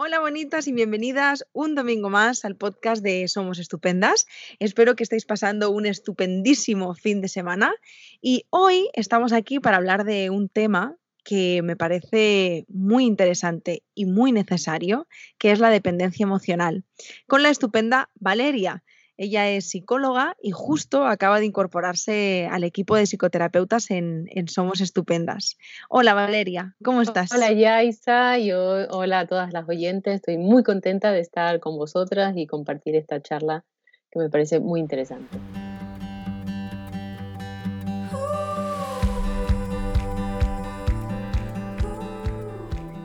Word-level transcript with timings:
Hola 0.00 0.20
bonitas 0.20 0.68
y 0.68 0.72
bienvenidas 0.72 1.44
un 1.52 1.74
domingo 1.74 2.08
más 2.08 2.44
al 2.44 2.54
podcast 2.54 3.02
de 3.02 3.26
Somos 3.26 3.58
Estupendas. 3.58 4.28
Espero 4.60 4.94
que 4.94 5.02
estéis 5.02 5.24
pasando 5.24 5.72
un 5.72 5.86
estupendísimo 5.86 6.94
fin 6.94 7.20
de 7.20 7.26
semana 7.26 7.74
y 8.22 8.44
hoy 8.50 8.90
estamos 8.92 9.32
aquí 9.32 9.58
para 9.58 9.76
hablar 9.76 10.04
de 10.04 10.30
un 10.30 10.48
tema 10.48 10.94
que 11.24 11.62
me 11.64 11.74
parece 11.74 12.64
muy 12.68 13.06
interesante 13.06 13.82
y 13.96 14.04
muy 14.04 14.30
necesario, 14.30 15.08
que 15.36 15.50
es 15.50 15.58
la 15.58 15.68
dependencia 15.68 16.22
emocional, 16.22 16.84
con 17.26 17.42
la 17.42 17.50
estupenda 17.50 18.08
Valeria. 18.14 18.84
Ella 19.20 19.48
es 19.48 19.68
psicóloga 19.68 20.36
y 20.40 20.52
justo 20.52 21.04
acaba 21.04 21.40
de 21.40 21.46
incorporarse 21.46 22.48
al 22.52 22.62
equipo 22.62 22.94
de 22.94 23.04
psicoterapeutas 23.04 23.90
en, 23.90 24.28
Somos 24.46 24.80
Estupendas. 24.80 25.58
Hola 25.88 26.14
Valeria, 26.14 26.76
¿cómo 26.84 27.02
estás? 27.02 27.32
Hola 27.32 27.50
Yaisa 27.50 28.38
y 28.38 28.52
hola 28.52 29.18
a 29.18 29.26
todas 29.26 29.52
las 29.52 29.68
oyentes. 29.68 30.14
Estoy 30.14 30.38
muy 30.38 30.62
contenta 30.62 31.10
de 31.10 31.18
estar 31.18 31.58
con 31.58 31.76
vosotras 31.76 32.36
y 32.36 32.46
compartir 32.46 32.94
esta 32.94 33.20
charla 33.20 33.64
que 34.12 34.20
me 34.20 34.30
parece 34.30 34.60
muy 34.60 34.78
interesante. 34.78 35.36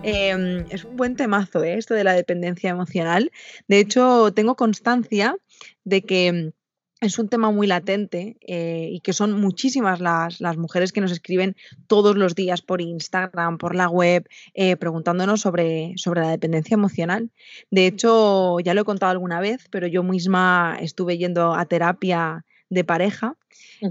Em, 0.04 0.66
es 0.70 0.84
un 0.84 0.98
buen 0.98 1.16
temazo 1.16 1.64
¿eh? 1.64 1.78
esto 1.78 1.94
de 1.94 2.04
la 2.04 2.14
dependencia 2.14 2.70
emocional. 2.70 3.32
De 3.68 3.80
hecho, 3.80 4.34
tengo 4.34 4.56
constancia 4.56 5.38
de 5.86 6.02
que 6.02 6.32
mm, 6.32 7.06
es 7.06 7.20
un 7.20 7.30
tema 7.30 7.52
muy 7.52 7.68
latente 7.68 8.38
eh, 8.42 8.90
y 8.92 9.00
que 9.02 9.14
son 9.14 9.40
muchísimas 9.40 10.00
las, 10.00 10.58
mujeres 10.58 10.92
que 10.92 11.02
nos 11.02 11.12
escriben 11.12 11.56
todos 11.88 12.16
los 12.16 12.36
días 12.36 12.62
por 12.62 12.82
Instagram, 12.82 13.58
por 13.58 13.76
la 13.76 13.90
web, 13.90 14.28
eh, 14.54 14.76
preguntándonos 14.78 15.42
sobre, 15.42 15.94
sobre 15.98 16.22
la 16.22 16.30
dependencia 16.30 16.76
emocional. 16.76 17.32
De 17.72 17.88
hecho, 17.88 18.60
ya 18.60 18.74
lo 18.74 18.82
he 18.82 18.86
contado 18.86 19.12
alguna 19.12 19.40
vez, 19.40 19.68
pero 19.70 19.88
yo 19.88 20.04
misma 20.04 20.78
estuve 20.80 21.18
yendo 21.18 21.54
a 21.54 21.66
terapia 21.66 22.46
de 22.70 22.84
pareja 22.84 23.38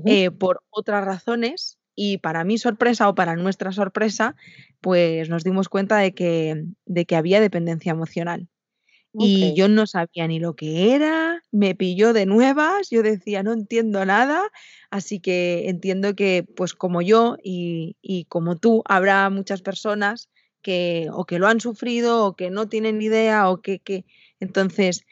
eh, 0.07 0.31
por 0.31 0.63
otras 0.71 1.05
razones 1.05 1.79
y 1.95 2.19
para 2.19 2.45
mi 2.45 2.59
sorpresa 2.59 3.09
o 3.09 3.15
para 3.15 3.37
nuestra 3.37 3.73
sorpresa, 3.73 4.37
pues 4.81 5.29
nos 5.29 5.45
dimos 5.45 5.69
cuenta 5.69 5.98
de 5.98 6.15
que, 6.15 6.65
de 6.87 7.05
que 7.05 7.17
había 7.17 7.41
dependencia 7.41 7.93
emocional. 7.93 8.48
Y 9.15 9.53
yo 9.55 9.69
no 9.69 9.87
sabía 9.87 10.27
ni 10.27 10.39
lo 10.39 10.57
que 10.57 10.95
era, 10.95 11.43
me 11.51 11.75
pilló 11.75 12.15
de 12.15 12.25
nuevas, 12.25 12.89
yo 12.89 13.03
decía, 13.03 13.43
no 13.43 13.53
entiendo 13.53 14.07
nada, 14.07 14.43
así 14.91 15.20
que 15.20 15.69
entiendo 15.69 16.17
que, 16.17 16.47
pues 16.57 16.73
como 16.73 17.03
yo 17.03 17.37
y, 17.43 18.25
como 18.31 18.57
tú, 18.57 18.83
habrá 18.87 19.29
muchas 19.29 19.61
personas 19.61 20.31
que 20.63 21.09
o 21.13 21.27
que 21.27 21.39
lo 21.39 21.47
han 21.47 21.61
sufrido 21.61 22.25
o 22.25 22.37
que 22.37 22.48
no 22.48 22.69
tienen 22.69 23.03
idea 23.03 23.51
o 23.51 23.61
que, 23.61 23.81
que... 23.81 24.07
Entonces, 24.41 25.05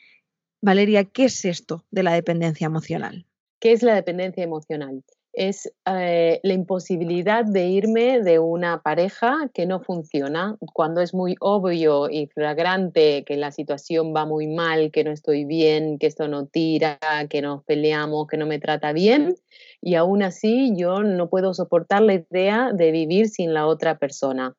Valeria, 0.63 1.05
¿qué 1.05 1.25
es 1.25 1.45
esto 1.45 1.85
de 1.91 2.03
la 2.03 2.15
dependencia 2.15 2.67
emocional? 2.67 3.27
¿Qué 3.59 3.73
es 3.73 3.83
la 3.83 3.95
dependencia 3.95 4.45
emocional? 4.45 5.05
Es 5.33 5.73
eh, 5.87 6.41
la 6.43 6.53
imposibilidad 6.53 7.45
de 7.45 7.67
irme 7.67 8.21
de 8.21 8.39
una 8.39 8.83
pareja 8.83 9.49
que 9.55 9.67
no 9.67 9.81
funciona, 9.81 10.57
cuando 10.73 11.01
es 11.01 11.15
muy 11.15 11.37
obvio 11.41 12.11
y 12.11 12.27
flagrante 12.27 13.25
que 13.25 13.37
la 13.37 13.53
situación 13.53 14.15
va 14.15 14.27
muy 14.27 14.47
mal, 14.47 14.91
que 14.91 15.05
no 15.05 15.13
estoy 15.13 15.45
bien, 15.45 15.99
que 15.99 16.07
esto 16.07 16.29
no 16.29 16.47
tira, 16.47 16.99
que 17.29 17.43
nos 17.43 17.63
peleamos, 17.65 18.27
que 18.27 18.37
no 18.37 18.47
me 18.47 18.59
trata 18.59 18.93
bien, 18.93 19.37
y 19.81 19.95
aún 19.95 20.23
así 20.23 20.73
yo 20.77 21.03
no 21.03 21.29
puedo 21.29 21.55
soportar 21.55 22.03
la 22.03 22.15
idea 22.15 22.73
de 22.73 22.91
vivir 22.91 23.29
sin 23.29 23.55
la 23.55 23.67
otra 23.67 23.99
persona. 23.99 24.57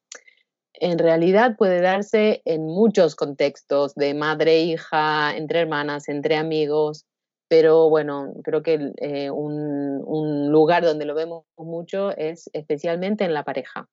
En 0.73 0.97
realidad 0.97 1.57
puede 1.57 1.81
darse 1.81 2.41
en 2.45 2.65
muchos 2.65 3.15
contextos, 3.15 3.93
de 3.93 4.13
madre, 4.13 4.61
hija, 4.61 5.35
entre 5.35 5.59
hermanas, 5.59 6.09
entre 6.09 6.37
amigos, 6.37 7.05
pero 7.51 7.89
bueno, 7.89 8.33
creo 8.45 8.63
que 8.63 8.93
eh, 9.01 9.29
un, 9.29 10.49
lugar 10.49 10.85
donde 10.85 11.03
lo 11.03 11.13
vemos 11.13 11.43
mucho 11.57 12.15
es 12.15 12.49
especialmente 12.53 13.25
en 13.25 13.33
la 13.33 13.43
pareja. 13.43 13.89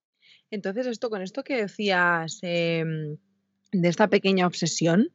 Entonces, 0.53 0.87
esto 0.87 1.10
con 1.10 1.22
esto 1.22 1.43
que 1.43 1.56
decías 1.56 2.38
em, 2.43 3.16
de 3.72 3.88
esta 3.88 4.06
pequeña 4.06 4.47
obsesión, 4.47 5.12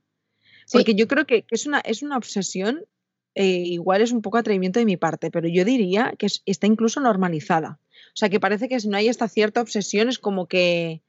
porque 0.73 0.93
yo 0.93 1.07
creo 1.07 1.25
que, 1.25 1.45
es, 1.51 1.65
una, 1.67 1.79
es 1.79 2.03
una 2.03 2.17
obsesión, 2.17 2.83
eh, 3.33 3.45
igual 3.45 4.01
es 4.01 4.11
un 4.11 4.21
poco 4.21 4.39
atrevimiento 4.39 4.79
de 4.79 4.87
mi 4.87 4.97
parte, 4.97 5.31
pero 5.31 5.47
yo 5.47 5.63
diría 5.63 6.13
que 6.19 6.27
está 6.45 6.67
incluso 6.67 6.99
normalizada. 6.99 7.79
O 8.07 8.15
sea, 8.15 8.27
que 8.27 8.41
parece 8.41 8.67
que 8.67 8.77
si 8.81 8.89
no 8.89 8.97
hay 8.97 9.07
esta 9.07 9.29
cierta 9.29 9.61
obsesión 9.61 10.09
es 10.09 10.19
como 10.19 10.47
que 10.47 11.01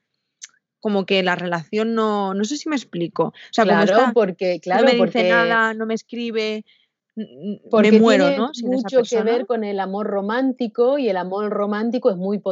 como 0.79 1.07
que 1.07 1.23
la 1.23 1.35
relación 1.35 1.95
no, 1.95 2.35
no 2.35 2.45
sé 2.45 2.59
si 2.59 2.69
me 2.69 2.77
explico. 2.77 3.29
O 3.29 3.35
sea, 3.51 3.65
claro, 3.65 4.13
porque 4.13 4.61
claro, 4.61 4.85
no 4.85 4.93
me 4.93 5.07
dice 5.07 5.31
nada, 5.31 5.73
no 5.73 5.87
me 5.87 5.95
escribe, 5.95 6.67
porque 7.71 7.93
me 7.93 8.01
muero, 8.01 8.51
tiene 8.53 8.77
mucho 8.77 9.03
que 9.09 9.23
ver 9.23 9.47
con 9.47 9.63
el 9.63 9.79
amor 9.79 10.07
romántico 10.07 10.99
y 10.99 11.09
el 11.09 11.17
amor 11.17 11.51
romántico 11.51 12.11
es 12.11 12.17
muy, 12.17 12.43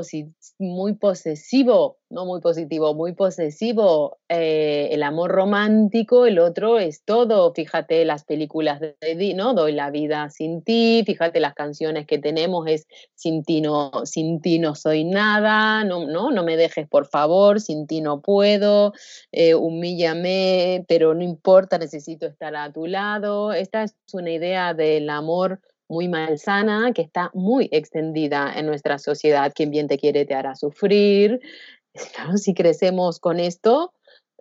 muy 0.58 0.94
posesivo, 0.94 1.98
no 2.12 2.26
muy 2.26 2.40
positivo, 2.40 2.94
muy 2.94 3.14
posesivo. 3.14 4.18
Eh, 4.28 4.90
el 4.92 5.02
amor 5.02 5.30
romántico, 5.30 6.26
el 6.26 6.38
otro 6.38 6.78
es 6.78 7.02
todo. 7.04 7.52
Fíjate 7.54 8.04
las 8.04 8.24
películas 8.24 8.80
de 8.80 9.34
¿no? 9.34 9.54
Doy 9.54 9.72
la 9.72 9.90
vida 9.90 10.28
sin 10.30 10.62
ti, 10.62 11.02
fíjate 11.06 11.40
las 11.40 11.54
canciones 11.54 12.06
que 12.06 12.18
tenemos, 12.18 12.66
es 12.68 12.86
sin 13.14 13.42
ti 13.44 13.62
no, 13.62 13.90
sin 14.04 14.40
ti 14.42 14.58
no 14.58 14.74
soy 14.74 15.04
nada, 15.04 15.84
no, 15.84 16.06
no, 16.06 16.30
no 16.30 16.44
me 16.44 16.56
dejes 16.56 16.86
por 16.86 17.06
favor, 17.06 17.60
sin 17.60 17.86
ti 17.86 18.02
no 18.02 18.20
puedo, 18.20 18.92
eh, 19.32 19.54
humíllame, 19.54 20.84
pero 20.88 21.14
no 21.14 21.22
importa, 21.22 21.78
necesito 21.78 22.26
estar 22.26 22.54
a 22.54 22.70
tu 22.72 22.86
lado. 22.86 23.52
Esta 23.52 23.84
es 23.84 23.94
una 24.12 24.30
idea 24.30 24.74
del 24.74 25.08
amor 25.08 25.60
muy 25.88 26.08
malsana 26.08 26.92
que 26.94 27.02
está 27.02 27.30
muy 27.34 27.68
extendida 27.70 28.52
en 28.56 28.66
nuestra 28.66 28.98
sociedad. 28.98 29.52
Quien 29.54 29.70
bien 29.70 29.88
te 29.88 29.98
quiere 29.98 30.24
te 30.24 30.34
hará 30.34 30.54
sufrir. 30.54 31.40
si 32.36 32.54
crecemos 32.54 33.19
con 33.20 33.41
esto, 33.41 33.92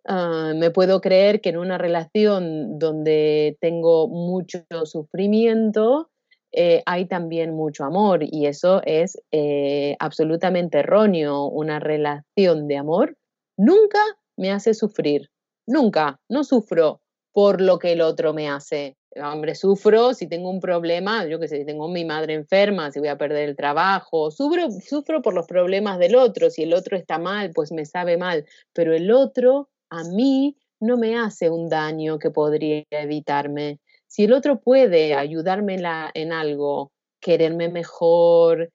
ah, 0.06 0.53
me 0.56 0.72
puedo 0.72 1.01
creer 1.01 1.41
que 1.41 1.50
en 1.50 1.57
una 1.57 1.78
relación 1.78 2.79
donde 2.79 3.57
tengo 3.59 4.07
mucho 4.07 4.66
sufrimiento, 4.85 6.09
eh, 6.53 6.84
hay 6.85 7.06
también 7.06 7.56
mucho 7.56 7.85
amor 7.85 8.23
y 8.23 8.45
eso 8.45 8.81
es 8.85 9.17
eh, 9.31 9.95
absolutamente 10.00 10.79
erróneo. 10.79 11.45
Una 11.45 11.79
relación 11.79 12.67
de 12.67 12.78
amor 12.78 13.17
nunca 13.57 14.00
me 14.38 14.51
hace 14.51 14.73
sufrir, 14.73 15.29
nunca, 15.66 16.19
no 16.29 16.44
sufro 16.44 17.01
por 17.34 17.61
lo 17.61 17.79
que 17.79 17.94
el 17.94 18.01
otro 18.01 18.34
me 18.34 18.50
hace 18.50 18.97
hombre, 19.16 19.55
sufro 19.55 20.13
si 20.13 20.27
tengo 20.27 20.49
un 20.49 20.59
problema, 20.59 21.25
yo 21.25 21.39
qué 21.39 21.47
sé, 21.47 21.57
si 21.57 21.66
tengo 21.66 21.88
mi 21.89 22.05
madre 22.05 22.33
enferma, 22.33 22.91
si 22.91 22.99
voy 22.99 23.09
a 23.09 23.17
perder 23.17 23.49
el 23.49 23.55
trabajo, 23.55 24.31
sufro, 24.31 24.69
sufro 24.72 25.22
por 25.22 25.33
los 25.33 25.47
problemas 25.47 25.99
del 25.99 26.16
otro, 26.16 26.49
si 26.49 26.63
el 26.63 26.73
otro 26.73 26.97
está 26.97 27.17
mal, 27.17 27.51
pues 27.53 27.72
me 27.72 27.85
sabe 27.85 28.17
mal, 28.17 28.45
pero 28.73 28.94
el 28.94 29.11
otro 29.11 29.69
a 29.89 30.03
mí 30.03 30.55
no 30.79 30.97
me 30.97 31.17
hace 31.17 31.49
un 31.49 31.69
daño 31.69 32.19
que 32.19 32.31
podría 32.31 32.83
evitarme. 32.89 33.79
Si 34.07 34.23
el 34.25 34.33
otro 34.33 34.59
puede 34.59 35.13
ayudarme 35.13 35.75
en, 36.13 36.33
algo, 36.33 36.91
quererme 37.22 37.69
mejor, 37.69 38.69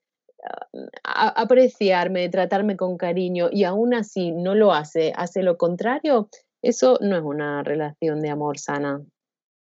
apreciarme, 1.02 2.28
tratarme 2.28 2.76
con 2.76 2.96
cariño 2.96 3.48
y 3.50 3.64
aún 3.64 3.92
así 3.92 4.32
no 4.32 4.54
lo 4.54 4.72
hace, 4.72 5.12
hace 5.16 5.42
lo 5.42 5.58
contrario, 5.58 6.28
eso 6.62 6.98
no 7.00 7.16
es 7.16 7.22
una 7.22 7.62
relación 7.62 8.20
de 8.20 8.30
amor 8.30 8.58
sana. 8.58 9.04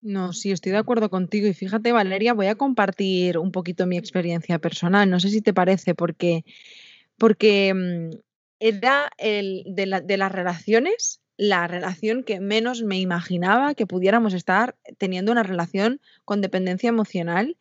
No, 0.02 0.32
sí, 0.32 0.50
estoy 0.50 0.72
de 0.72 0.78
acuerdo 0.78 1.10
contigo. 1.10 1.46
Y 1.46 1.54
fíjate, 1.54 1.92
Valeria, 1.92 2.32
voy 2.32 2.46
a 2.46 2.54
compartir 2.54 3.38
un 3.38 3.52
poquito 3.52 3.86
mi 3.86 3.98
experiencia 3.98 4.58
personal. 4.58 5.10
No 5.10 5.20
sé 5.20 5.28
si 5.28 5.42
te 5.42 5.52
parece, 5.52 5.94
porque, 5.94 6.44
porque 7.18 7.74
mm, 7.74 8.16
era 8.60 9.10
el, 9.18 9.64
de, 9.66 10.02
de 10.04 10.16
las 10.16 10.32
relaciones 10.32 11.20
la 11.40 11.66
relación 11.66 12.22
que 12.22 12.38
menos 12.38 12.82
me 12.82 13.00
imaginaba 13.00 13.74
que 13.74 13.86
pudiéramos 13.86 14.34
estar 14.34 14.76
teniendo 14.98 15.32
una 15.32 15.42
relación 15.42 16.02
con 16.26 16.42
dependencia 16.42 16.90
emocional 16.90 17.56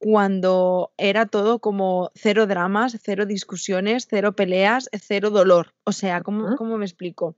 cuando 0.00 0.92
era 0.96 1.26
todo 1.26 1.58
como 1.58 2.10
cero 2.14 2.46
dramas, 2.46 2.96
cero 3.02 3.26
discusiones, 3.26 4.06
cero 4.08 4.32
peleas, 4.32 4.88
cero 4.98 5.28
dolor. 5.28 5.74
O 5.84 5.92
sea, 5.92 6.22
¿cómo, 6.22 6.56
¿cómo 6.56 6.78
me 6.78 6.86
explico? 6.86 7.36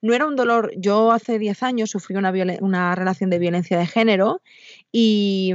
No 0.00 0.14
era 0.14 0.24
un 0.24 0.36
dolor, 0.36 0.70
yo 0.76 1.10
hace 1.10 1.40
10 1.40 1.64
años 1.64 1.90
sufrí 1.90 2.14
una, 2.14 2.32
una 2.60 2.94
relación 2.94 3.30
de 3.30 3.40
violencia 3.40 3.76
de 3.76 3.86
género 3.86 4.42
y, 4.92 5.52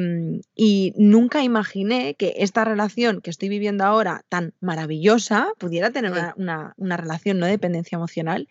y, 0.53 0.93
nunca 0.97 1.43
imaginé 1.43 2.15
que 2.15 2.33
esta 2.39 2.65
relación 2.65 3.21
que 3.21 3.29
estoy 3.29 3.47
viviendo 3.47 3.85
ahora 3.85 4.25
tan 4.27 4.53
maravillosa 4.59 5.53
pudiera 5.59 5.91
tener 5.91 6.11
una, 6.11 6.33
una, 6.35 6.73
una 6.75 6.97
relación 6.97 7.39
no 7.39 7.45
de 7.45 7.53
dependencia 7.53 7.95
emocional. 7.95 8.49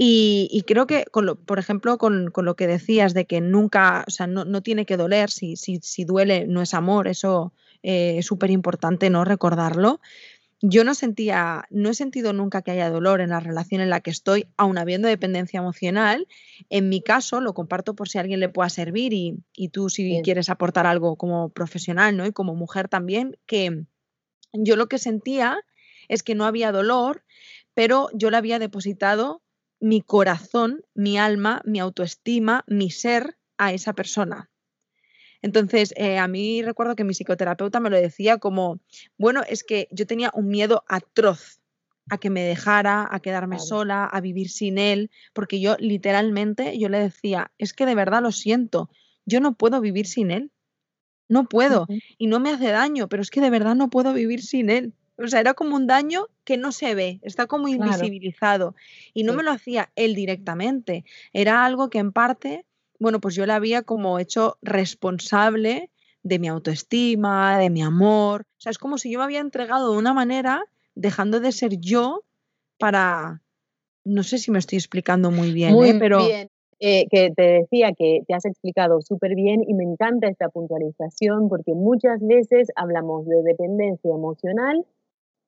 Y, 0.00 0.62
creo 0.64 0.86
que, 0.86 1.06
por 1.44 1.58
ejemplo, 1.58 1.98
con, 1.98 2.30
lo 2.32 2.54
que 2.54 2.68
decías 2.68 3.14
de 3.14 3.26
que 3.26 3.40
nunca, 3.40 4.04
o 4.06 4.10
sea, 4.12 4.28
no, 4.28 4.62
tiene 4.62 4.86
que 4.86 4.96
doler, 4.96 5.28
si, 5.28 5.56
si, 5.56 5.80
si, 5.82 6.04
duele 6.04 6.46
no 6.46 6.62
es 6.62 6.72
amor, 6.72 7.08
eso 7.08 7.52
eh, 7.82 8.18
es 8.18 8.26
súper 8.26 8.52
importante 8.52 9.10
no 9.10 9.24
recordarlo. 9.24 10.00
yo 10.62 10.84
no 10.84 10.94
sentía, 10.94 11.64
no 11.70 11.90
he 11.90 11.94
sentido 11.94 12.32
nunca 12.32 12.62
que 12.62 12.70
haya 12.70 12.90
dolor 12.90 13.20
en 13.20 13.30
la 13.30 13.40
relación 13.40 13.80
en 13.80 13.90
la 13.90 13.98
que 13.98 14.10
estoy, 14.10 14.46
aun 14.56 14.78
habiendo 14.78 15.08
dependencia 15.08 15.58
emocional. 15.58 16.28
En 16.70 16.88
mi 16.88 17.02
caso, 17.02 17.40
lo 17.40 17.52
comparto 17.52 17.96
por 17.96 18.08
si 18.08 18.18
a 18.18 18.20
alguien 18.20 18.38
le 18.38 18.48
pueda 18.48 18.68
servir 18.68 19.12
y, 19.12 19.68
tú 19.70 19.90
si 19.90 20.20
quieres 20.22 20.48
aportar 20.48 20.86
algo 20.86 21.16
como 21.16 21.48
profesional, 21.48 22.16
¿no? 22.16 22.24
Y 22.24 22.30
como 22.32 22.54
mujer 22.54 22.88
también, 22.88 23.36
que 23.46 23.84
yo 24.52 24.76
lo 24.76 24.86
que 24.88 24.98
sentía 24.98 25.58
es 26.06 26.22
que 26.22 26.36
no 26.36 26.46
había 26.46 26.70
dolor, 26.70 27.24
pero 27.74 28.10
yo 28.14 28.30
le 28.30 28.36
había 28.36 28.60
depositado 28.60 29.42
mi 29.80 30.02
corazón, 30.02 30.82
mi 30.94 31.18
alma, 31.18 31.62
mi 31.64 31.80
autoestima, 31.80 32.64
mi 32.66 32.90
ser 32.90 33.36
a 33.56 33.72
esa 33.72 33.92
persona. 33.92 34.50
Entonces, 35.40 35.94
eh, 35.96 36.18
a 36.18 36.26
mí 36.26 36.62
recuerdo 36.62 36.96
que 36.96 37.04
mi 37.04 37.14
psicoterapeuta 37.14 37.80
me 37.80 37.90
lo 37.90 37.96
decía 37.96 38.38
como, 38.38 38.80
bueno, 39.16 39.42
es 39.48 39.62
que 39.62 39.88
yo 39.90 40.06
tenía 40.06 40.30
un 40.34 40.48
miedo 40.48 40.84
atroz 40.88 41.60
a 42.10 42.18
que 42.18 42.30
me 42.30 42.42
dejara, 42.42 43.06
a 43.10 43.20
quedarme 43.20 43.58
sola, 43.58 44.04
a 44.04 44.20
vivir 44.20 44.48
sin 44.50 44.78
él, 44.78 45.10
porque 45.32 45.60
yo 45.60 45.76
literalmente, 45.78 46.78
yo 46.78 46.88
le 46.88 46.98
decía, 46.98 47.52
es 47.58 47.72
que 47.72 47.86
de 47.86 47.94
verdad 47.94 48.22
lo 48.22 48.32
siento, 48.32 48.90
yo 49.26 49.40
no 49.40 49.54
puedo 49.54 49.80
vivir 49.80 50.06
sin 50.06 50.30
él, 50.30 50.50
no 51.28 51.44
puedo, 51.44 51.86
y 52.16 52.26
no 52.26 52.40
me 52.40 52.50
hace 52.50 52.70
daño, 52.70 53.08
pero 53.08 53.22
es 53.22 53.30
que 53.30 53.42
de 53.42 53.50
verdad 53.50 53.74
no 53.74 53.90
puedo 53.90 54.14
vivir 54.14 54.42
sin 54.42 54.70
él. 54.70 54.94
O 55.18 55.26
sea, 55.26 55.40
era 55.40 55.54
como 55.54 55.76
un 55.76 55.86
daño 55.86 56.28
que 56.44 56.56
no 56.56 56.72
se 56.72 56.94
ve, 56.94 57.20
está 57.22 57.46
como 57.46 57.68
invisibilizado. 57.68 58.74
Y 59.12 59.24
no 59.24 59.34
me 59.34 59.42
lo 59.42 59.50
hacía 59.50 59.90
él 59.96 60.14
directamente, 60.14 61.04
era 61.32 61.64
algo 61.64 61.90
que 61.90 61.98
en 61.98 62.12
parte 62.12 62.64
bueno, 62.98 63.20
pues 63.20 63.34
yo 63.34 63.46
la 63.46 63.56
había 63.56 63.82
como 63.82 64.18
hecho 64.18 64.58
responsable 64.62 65.90
de 66.22 66.38
mi 66.38 66.48
autoestima, 66.48 67.58
de 67.58 67.70
mi 67.70 67.82
amor. 67.82 68.42
O 68.42 68.60
sea, 68.60 68.70
es 68.70 68.78
como 68.78 68.98
si 68.98 69.10
yo 69.10 69.18
me 69.18 69.24
había 69.24 69.40
entregado 69.40 69.92
de 69.92 69.98
una 69.98 70.12
manera, 70.12 70.64
dejando 70.94 71.40
de 71.40 71.52
ser 71.52 71.78
yo 71.78 72.24
para... 72.78 73.42
No 74.04 74.22
sé 74.22 74.38
si 74.38 74.50
me 74.50 74.58
estoy 74.58 74.78
explicando 74.78 75.30
muy 75.30 75.52
bien, 75.52 75.72
muy 75.72 75.90
¿eh? 75.90 75.96
pero... 75.98 76.24
Bien. 76.24 76.48
Eh, 76.80 77.08
que 77.10 77.32
te 77.32 77.42
decía 77.42 77.92
que 77.92 78.20
te 78.28 78.34
has 78.34 78.44
explicado 78.44 79.00
súper 79.00 79.34
bien 79.34 79.64
y 79.66 79.74
me 79.74 79.82
encanta 79.82 80.28
esta 80.28 80.48
puntualización 80.48 81.48
porque 81.48 81.74
muchas 81.74 82.20
veces 82.20 82.68
hablamos 82.76 83.26
de 83.26 83.42
dependencia 83.42 84.14
emocional 84.14 84.86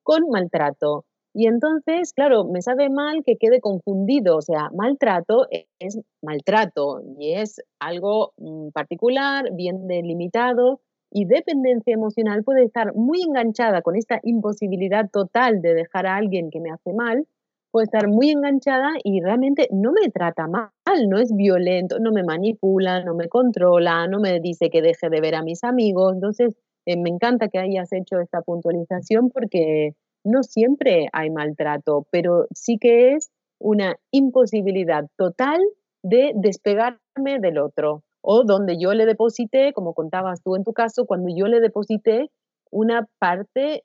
con 0.02 0.28
maltrato. 0.30 1.04
Y 1.32 1.46
entonces, 1.46 2.12
claro, 2.12 2.44
me 2.44 2.60
sabe 2.60 2.90
mal 2.90 3.22
que 3.24 3.36
quede 3.36 3.60
confundido, 3.60 4.36
o 4.36 4.42
sea, 4.42 4.70
maltrato 4.74 5.46
e-, 5.50 5.68
es 5.78 6.00
maltrato 6.22 7.02
y 7.18 7.34
es 7.34 7.62
algo 7.78 8.32
mm, 8.38 8.70
particular, 8.70 9.50
bien 9.54 9.86
delimitado, 9.86 10.80
y 11.12 11.24
dependencia 11.24 11.94
emocional 11.94 12.44
puede 12.44 12.64
estar 12.64 12.94
muy 12.94 13.22
enganchada 13.22 13.82
con 13.82 13.96
esta 13.96 14.20
imposibilidad 14.22 15.10
total 15.10 15.60
de 15.60 15.74
dejar 15.74 16.06
a 16.06 16.16
alguien 16.16 16.50
que 16.50 16.60
me 16.60 16.70
hace 16.70 16.92
mal, 16.92 17.26
puede 17.72 17.84
estar 17.84 18.08
muy 18.08 18.30
enganchada 18.30 18.92
y 19.02 19.20
realmente 19.20 19.68
no 19.72 19.92
me 19.92 20.08
trata 20.10 20.46
mal, 20.46 20.70
no 21.08 21.18
es 21.18 21.34
violento, 21.34 21.98
no 22.00 22.12
me 22.12 22.22
manipula, 22.22 23.04
no 23.04 23.14
me 23.14 23.28
controla, 23.28 24.06
no 24.06 24.20
me 24.20 24.40
dice 24.40 24.70
que 24.70 24.82
deje 24.82 25.08
de 25.08 25.20
ver 25.20 25.34
a 25.34 25.42
mis 25.42 25.64
amigos. 25.64 26.14
Entonces, 26.14 26.56
eh, 26.86 26.96
me 26.96 27.10
encanta 27.10 27.48
que 27.48 27.58
hayas 27.58 27.92
hecho 27.92 28.20
esta 28.20 28.42
puntualización 28.42 29.30
porque 29.30 29.92
no 30.24 30.42
siempre 30.42 31.08
hay 31.12 31.30
maltrato, 31.30 32.06
pero 32.10 32.46
sí 32.54 32.78
que 32.78 33.14
es 33.14 33.30
una 33.58 33.96
imposibilidad 34.10 35.06
total 35.16 35.60
de 36.02 36.32
despegarme 36.34 37.38
del 37.40 37.58
otro. 37.58 38.02
O 38.22 38.44
donde 38.44 38.76
yo 38.78 38.92
le 38.92 39.06
deposité, 39.06 39.72
como 39.72 39.94
contabas 39.94 40.42
tú 40.42 40.54
en 40.56 40.64
tu 40.64 40.72
caso, 40.72 41.06
cuando 41.06 41.34
yo 41.34 41.46
le 41.46 41.60
deposité 41.60 42.30
una 42.70 43.08
parte 43.18 43.84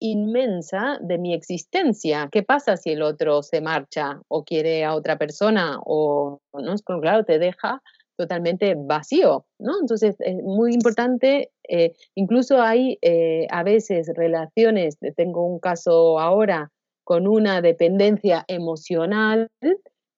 inmensa 0.00 0.98
de 1.00 1.18
mi 1.18 1.34
existencia. 1.34 2.28
¿Qué 2.30 2.42
pasa 2.42 2.76
si 2.76 2.90
el 2.90 3.02
otro 3.02 3.42
se 3.42 3.60
marcha 3.60 4.20
o 4.28 4.44
quiere 4.44 4.84
a 4.84 4.94
otra 4.94 5.16
persona 5.16 5.78
o 5.84 6.40
no? 6.52 6.74
Claro, 7.00 7.24
te 7.24 7.38
deja 7.38 7.82
totalmente 8.16 8.74
vacío, 8.76 9.46
¿no? 9.58 9.72
Entonces 9.80 10.16
es 10.20 10.42
muy 10.42 10.74
importante, 10.74 11.50
eh, 11.68 11.92
incluso 12.14 12.60
hay 12.60 12.98
eh, 13.02 13.46
a 13.50 13.62
veces 13.62 14.10
relaciones, 14.14 14.98
tengo 15.16 15.46
un 15.46 15.58
caso 15.58 16.18
ahora 16.18 16.70
con 17.04 17.28
una 17.28 17.60
dependencia 17.60 18.44
emocional, 18.48 19.48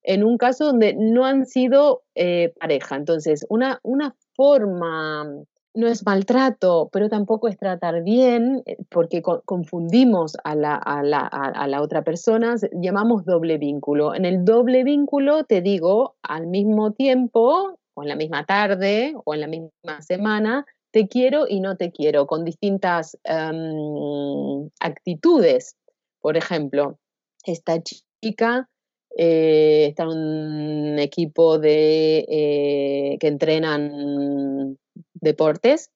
en 0.03 0.25
un 0.25 0.39
caso 0.39 0.65
donde 0.65 0.95
no 0.95 1.27
han 1.27 1.45
sido 1.45 2.03
eh, 2.15 2.55
pareja. 2.59 2.97
Entonces, 2.97 3.45
una, 3.51 3.79
una 3.83 4.15
forma, 4.35 5.27
no 5.75 5.87
es 5.87 6.05
maltrato, 6.07 6.89
pero 6.91 7.11
tampoco 7.11 7.47
es 7.49 7.59
tratar 7.59 8.03
bien, 8.03 8.63
porque 8.91 9.21
confundimos 9.21 10.37
a 10.45 10.55
la, 10.55 10.77
a, 10.77 11.03
la, 11.03 11.21
a 11.27 11.69
la, 11.69 11.83
otra 11.83 12.05
persona, 12.05 12.57
llamamos 12.73 13.27
doble 13.27 13.59
vínculo. 13.59 14.15
En 14.15 14.25
el 14.25 14.47
doble 14.47 14.83
vínculo, 14.83 15.45
te 15.45 15.61
digo, 15.61 16.17
al 16.23 16.47
mismo 16.47 16.93
tiempo, 16.93 17.79
o 17.99 18.03
en 18.03 18.09
la 18.09 18.17
misma 18.17 18.45
tarde 18.45 19.15
o 19.25 19.35
en 19.35 19.41
la 19.41 19.49
misma 19.49 20.01
semana, 20.01 20.65
te 20.93 21.09
quiero 21.09 21.47
y 21.49 21.61
no 21.61 21.77
te 21.77 21.91
quiero, 21.91 22.27
con 22.27 22.45
distintas 22.45 23.19
em, 23.25 24.71
actitudes. 24.81 25.77
Por 26.21 26.37
ejemplo, 26.37 26.99
esta 27.45 27.83
chica 27.83 28.69
eh, 29.17 29.87
está 29.89 30.05
en 30.05 30.09
un 30.11 30.99
equipo 30.99 31.59
de, 31.59 32.25
eh, 32.29 33.17
que 33.19 33.27
entrenan 33.27 34.79
deportes 35.15 35.91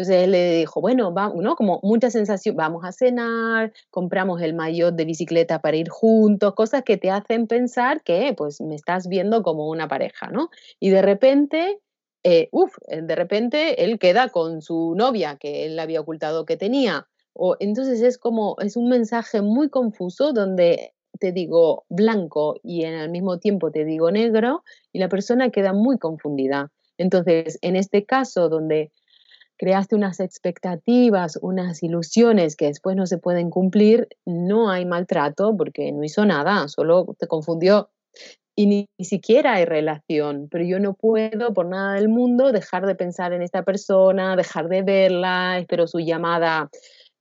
entonces 0.00 0.24
él 0.24 0.30
le 0.30 0.54
dijo, 0.60 0.80
bueno, 0.80 1.12
vamos, 1.12 1.42
¿no? 1.42 1.56
Como 1.56 1.78
mucha 1.82 2.08
sensación, 2.08 2.56
vamos 2.56 2.86
a 2.86 2.92
cenar, 2.92 3.70
compramos 3.90 4.40
el 4.40 4.54
maillot 4.54 4.94
de 4.94 5.04
bicicleta 5.04 5.60
para 5.60 5.76
ir 5.76 5.90
juntos, 5.90 6.54
cosas 6.54 6.84
que 6.84 6.96
te 6.96 7.10
hacen 7.10 7.46
pensar 7.46 8.02
que 8.02 8.32
pues 8.34 8.62
me 8.62 8.76
estás 8.76 9.08
viendo 9.08 9.42
como 9.42 9.68
una 9.68 9.88
pareja, 9.88 10.28
¿no? 10.28 10.48
Y 10.78 10.88
de 10.88 11.02
repente, 11.02 11.80
eh, 12.24 12.48
uff, 12.50 12.78
de 12.88 13.14
repente 13.14 13.84
él 13.84 13.98
queda 13.98 14.30
con 14.30 14.62
su 14.62 14.94
novia 14.96 15.36
que 15.36 15.66
él 15.66 15.78
había 15.78 16.00
ocultado 16.00 16.46
que 16.46 16.56
tenía. 16.56 17.06
O, 17.34 17.56
entonces 17.60 18.00
es 18.00 18.16
como, 18.16 18.56
es 18.60 18.78
un 18.78 18.88
mensaje 18.88 19.42
muy 19.42 19.68
confuso 19.68 20.32
donde 20.32 20.94
te 21.18 21.32
digo 21.32 21.84
blanco 21.90 22.58
y 22.62 22.84
en 22.84 22.94
al 22.94 23.10
mismo 23.10 23.38
tiempo 23.38 23.70
te 23.70 23.84
digo 23.84 24.10
negro 24.10 24.64
y 24.94 24.98
la 24.98 25.10
persona 25.10 25.50
queda 25.50 25.74
muy 25.74 25.98
confundida. 25.98 26.72
Entonces, 26.96 27.58
en 27.60 27.76
este 27.76 28.06
caso 28.06 28.48
donde 28.48 28.92
creaste 29.60 29.94
unas 29.94 30.20
expectativas, 30.20 31.38
unas 31.42 31.82
ilusiones 31.82 32.56
que 32.56 32.64
después 32.64 32.96
no 32.96 33.06
se 33.06 33.18
pueden 33.18 33.50
cumplir, 33.50 34.08
no 34.24 34.70
hay 34.70 34.86
maltrato 34.86 35.54
porque 35.54 35.92
no 35.92 36.02
hizo 36.02 36.24
nada, 36.24 36.66
solo 36.68 37.14
te 37.18 37.26
confundió. 37.26 37.90
Y 38.56 38.66
ni, 38.66 38.88
siquiera 39.04 39.54
hay 39.54 39.66
relación, 39.66 40.48
pero 40.50 40.64
yo 40.64 40.80
no 40.80 40.94
puedo 40.94 41.52
por 41.52 41.66
nada 41.66 41.92
del 41.96 42.08
mundo 42.08 42.52
dejar 42.52 42.86
de 42.86 42.94
pensar 42.94 43.34
en 43.34 43.42
esta 43.42 43.62
persona, 43.62 44.34
dejar 44.34 44.68
de 44.68 44.80
verla, 44.80 45.58
espero 45.58 45.86
su 45.86 45.98
llamada 45.98 46.70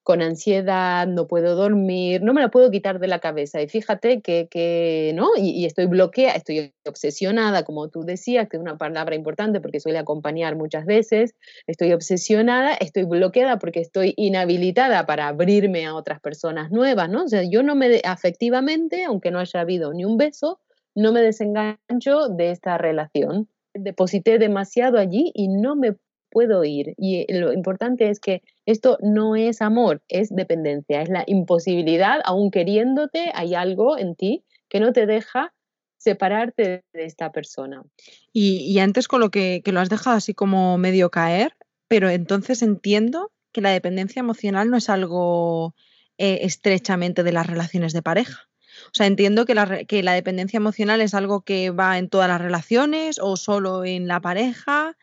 con 0.10 0.24
ansiedad, 0.24 1.06
no 1.06 1.28
puedo 1.28 1.54
dormir, 1.54 2.24
no 2.24 2.34
me 2.34 2.42
la 2.42 2.50
puedo 2.50 2.72
quitar 2.72 2.98
de 2.98 3.06
la 3.06 3.20
cabeza. 3.20 3.62
Y 3.62 3.68
fíjate 3.68 4.22
que, 4.22 5.12
¿no? 5.14 5.30
Y, 5.38 5.68
estoy 5.68 5.86
bloqueada, 5.86 6.34
estoy 6.34 6.74
obsesionada, 6.88 7.62
como 7.62 7.90
tú 7.90 8.02
decías, 8.02 8.50
que 8.50 8.58
es 8.58 8.62
una 8.62 8.76
palabra 8.76 9.14
importante 9.14 9.62
porque 9.62 9.80
suele 9.80 10.00
acompañar 10.00 10.56
muchas 10.56 10.88
veces. 10.88 11.36
Estoy 11.68 11.94
obsesionada, 11.94 12.74
estoy 12.74 13.04
bloqueada 13.04 13.60
porque 13.60 13.82
estoy 13.82 14.16
inhabilitada 14.18 15.06
para 15.06 15.28
abrirme 15.28 15.86
a 15.86 15.94
otras 15.94 16.20
personas 16.20 16.72
nuevas, 16.72 17.08
¿no? 17.08 17.26
O 17.26 17.28
sea, 17.28 17.44
yo 17.44 17.62
no 17.62 17.76
me, 17.76 18.02
afectivamente, 18.04 19.04
aunque 19.04 19.30
no 19.30 19.38
haya 19.38 19.62
habido 19.62 19.94
ni 19.94 20.06
un 20.06 20.18
beso, 20.18 20.60
no 20.96 21.12
me 21.12 21.22
desengancho 21.22 22.30
de 22.30 22.50
esta 22.50 22.80
relación. 22.80 23.48
Deposité 23.76 24.40
demasiado 24.40 24.98
allí 24.98 25.32
y 25.36 25.50
no 25.50 25.76
me 25.76 25.98
puedo 26.30 26.64
ir. 26.64 26.94
Y 26.98 27.26
lo 27.34 27.54
importante 27.54 28.10
es 28.10 28.20
que 28.20 28.42
esto 28.66 28.98
no 29.02 29.36
es 29.36 29.62
amor, 29.62 30.02
es 30.08 30.30
dependencia, 30.30 31.02
es 31.02 31.10
la 31.10 31.24
imposibilidad, 31.28 32.20
aún 32.26 32.52
queriéndote, 32.52 33.32
hay 33.34 33.56
algo 33.56 33.98
en 33.98 34.16
ti 34.16 34.44
que 34.70 34.80
no 34.80 34.94
te 34.94 35.06
deja 35.06 35.54
separarte 35.98 36.84
de 36.94 37.06
esta 37.06 37.32
persona. 37.32 37.84
Y, 38.32 38.80
antes 38.80 39.08
con 39.08 39.20
lo 39.20 39.30
que, 39.32 39.62
lo 39.66 39.80
has 39.80 39.90
dejado 39.90 40.16
así 40.16 40.34
como 40.34 40.78
medio 40.78 41.12
caer, 41.12 41.56
pero 41.88 42.10
entonces 42.10 42.62
entiendo 42.62 43.32
que 43.52 43.62
la 43.62 43.72
dependencia 43.72 44.22
emocional 44.22 44.70
no 44.70 44.78
es 44.78 44.90
algo 44.90 45.76
eh, 46.18 46.40
estrechamente 46.44 47.24
de 47.24 47.32
las 47.32 47.48
relaciones 47.48 47.94
de 47.94 48.02
pareja. 48.02 48.50
O 48.88 48.92
sea, 48.94 49.08
entiendo 49.08 49.46
que 49.46 49.56
la, 49.56 49.84
que 49.84 50.04
la 50.04 50.14
dependencia 50.14 50.58
emocional 50.58 51.02
es 51.02 51.14
algo 51.14 51.42
que 51.42 51.72
va 51.72 51.98
en 51.98 52.10
todas 52.10 52.30
las 52.30 52.40
relaciones 52.40 53.20
o 53.20 53.36
solo 53.36 53.84
en 53.84 54.08
la 54.08 54.22
pareja. 54.22 54.96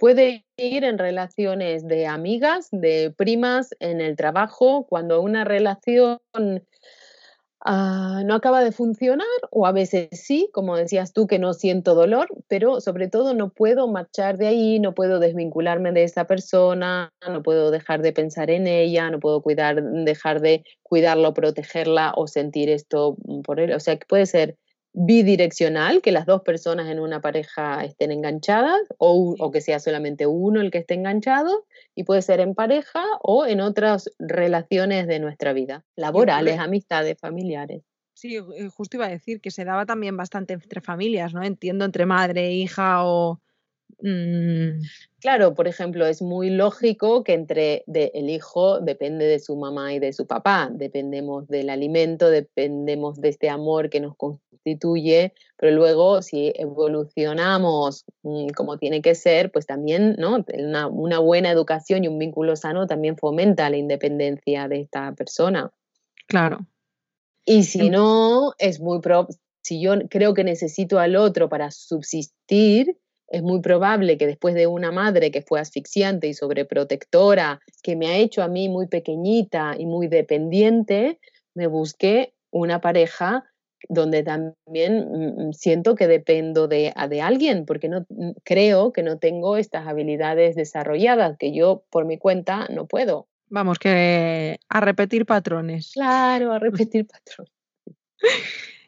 Puede 0.00 0.44
ir 0.56 0.82
en 0.82 0.98
relaciones 0.98 1.86
de 1.86 2.08
amigas, 2.08 2.68
de 2.72 3.14
primas, 3.16 3.76
en 3.78 4.00
el 4.00 4.16
trabajo, 4.16 4.86
cuando 4.88 5.20
una 5.20 5.44
relación 5.44 6.18
Ah, 7.62 8.22
no 8.24 8.34
acaba 8.34 8.64
de 8.64 8.72
funcionar 8.72 9.26
o 9.50 9.66
a 9.66 9.72
veces 9.72 10.08
sí, 10.12 10.48
como 10.54 10.78
decías 10.78 11.12
tú, 11.12 11.26
que 11.26 11.38
no 11.38 11.52
siento 11.52 11.94
dolor, 11.94 12.28
pero 12.48 12.80
sobre 12.80 13.08
todo 13.08 13.34
no 13.34 13.50
puedo 13.50 13.86
marchar 13.86 14.38
de 14.38 14.46
ahí, 14.46 14.78
no 14.80 14.94
puedo 14.94 15.18
desvincularme 15.18 15.92
de 15.92 16.04
esa 16.04 16.26
persona, 16.26 17.12
no 17.28 17.42
puedo 17.42 17.70
dejar 17.70 18.00
de 18.00 18.14
pensar 18.14 18.50
en 18.50 18.66
ella, 18.66 19.10
no 19.10 19.20
puedo 19.20 19.42
dejar 19.44 20.40
de 20.40 20.64
cuidarla 20.82 21.34
protegerla 21.34 22.14
o 22.16 22.26
sentir 22.28 22.70
esto 22.70 23.16
por 23.44 23.60
él. 23.60 23.74
O 23.74 23.80
sea, 23.80 23.98
que 23.98 24.06
puede 24.06 24.24
ser 24.24 24.56
bidireccional, 24.92 26.02
que 26.02 26.12
las 26.12 26.26
dos 26.26 26.42
personas 26.42 26.88
en 26.90 26.98
una 26.98 27.20
pareja 27.20 27.84
estén 27.84 28.10
enganchadas 28.10 28.80
o, 28.98 29.36
o, 29.38 29.50
que 29.50 29.60
sea 29.60 29.78
solamente 29.78 30.26
uno 30.26 30.60
el 30.60 30.70
que 30.70 30.78
esté 30.78 30.94
enganchado 30.94 31.66
y 31.94 32.04
puede 32.04 32.22
ser 32.22 32.40
en 32.40 32.54
pareja 32.54 33.04
o 33.22 33.46
en 33.46 33.60
otras 33.60 34.10
relaciones 34.18 35.06
de 35.06 35.20
nuestra 35.20 35.52
vida, 35.52 35.84
laborales, 35.96 36.58
amistades, 36.58 37.18
familiares. 37.18 37.82
Sí, 38.14 38.36
eh, 38.36 38.68
justo 38.68 38.96
iba 38.96 39.06
a 39.06 39.10
decir 39.10 39.40
que 39.40 39.50
se 39.50 39.64
daba 39.64 39.86
también 39.86 40.16
bastante 40.16 40.54
entre 40.54 40.80
familias, 40.80 41.32
¿no? 41.32 41.42
Entiendo 41.42 41.84
entre 41.84 42.04
madre, 42.04 42.52
hija 42.52 43.04
o 43.04 43.40
Mm. 44.02 44.82
Claro, 45.20 45.54
por 45.54 45.68
ejemplo, 45.68 46.06
es 46.06 46.22
muy 46.22 46.50
lógico 46.50 47.24
que 47.24 47.34
entre 47.34 47.84
el 47.86 48.30
hijo 48.30 48.80
depende 48.80 49.26
de 49.26 49.38
su 49.38 49.56
mamá 49.56 49.92
y 49.92 49.98
de 49.98 50.12
su 50.12 50.26
papá, 50.26 50.70
dependemos 50.72 51.46
del 51.48 51.68
alimento, 51.68 52.30
dependemos 52.30 53.20
de 53.20 53.28
este 53.28 53.50
amor 53.50 53.90
que 53.90 54.00
nos 54.00 54.16
pero 54.62 55.74
luego 55.74 56.22
si 56.22 56.52
evolucionamos 56.54 58.04
mm, 58.22 58.48
como 58.48 58.78
tiene 58.78 59.02
que 59.02 59.14
ser, 59.14 59.50
pues 59.50 59.66
también 59.66 60.16
¿no? 60.18 60.44
una, 60.54 60.86
una 60.86 61.18
buena 61.18 61.50
educación 61.50 62.04
y 62.04 62.08
un 62.08 62.18
vínculo 62.18 62.56
sano 62.56 62.86
también 62.86 63.16
fomenta 63.16 63.70
la 63.70 63.76
independencia 63.76 64.68
de 64.68 64.80
esta 64.80 65.12
persona. 65.14 65.70
Claro. 66.26 66.66
Y 67.44 67.64
si 67.64 67.86
em 67.86 67.92
no, 67.92 68.52
es 68.58 68.80
muy 68.80 69.00
pro 69.00 69.26
si 69.62 69.80
yo 69.80 69.92
creo 70.08 70.34
que 70.34 70.44
necesito 70.44 70.98
al 70.98 71.16
otro 71.16 71.48
para 71.48 71.70
subsistir, 71.70 72.96
es 73.28 73.42
muy 73.42 73.60
probable 73.60 74.18
que 74.18 74.26
después 74.26 74.54
de 74.54 74.66
una 74.66 74.90
madre 74.90 75.30
que 75.30 75.42
fue 75.42 75.60
asfixiante 75.60 76.26
y 76.26 76.34
sobreprotectora, 76.34 77.60
que 77.82 77.94
me 77.94 78.08
ha 78.08 78.16
hecho 78.16 78.42
a 78.42 78.48
mí 78.48 78.68
muy 78.68 78.88
pequeñita 78.88 79.74
y 79.78 79.86
muy 79.86 80.08
dependiente, 80.08 81.20
me 81.54 81.66
busque 81.66 82.34
una 82.50 82.80
pareja 82.80 83.44
donde 83.88 84.22
también 84.22 85.08
mm, 85.10 85.48
mm, 85.48 85.52
siento 85.52 85.94
que 85.94 86.06
dependo 86.06 86.68
de, 86.68 86.92
de 87.08 87.22
alguien, 87.22 87.66
porque 87.66 87.88
no 87.88 88.06
mm, 88.08 88.32
creo 88.44 88.92
que 88.92 89.02
no 89.02 89.18
tengo 89.18 89.56
estas 89.56 89.86
habilidades 89.86 90.56
desarrolladas, 90.56 91.36
que 91.38 91.52
yo 91.52 91.84
por 91.90 92.04
mi 92.04 92.18
cuenta 92.18 92.66
no 92.68 92.86
puedo. 92.86 93.28
Vamos, 93.48 93.78
que 93.78 94.58
a 94.68 94.80
repetir 94.80 95.26
patrones. 95.26 95.90
Claro, 95.92 96.52
a 96.52 96.58
repetir 96.58 97.06
patrones. 97.08 97.52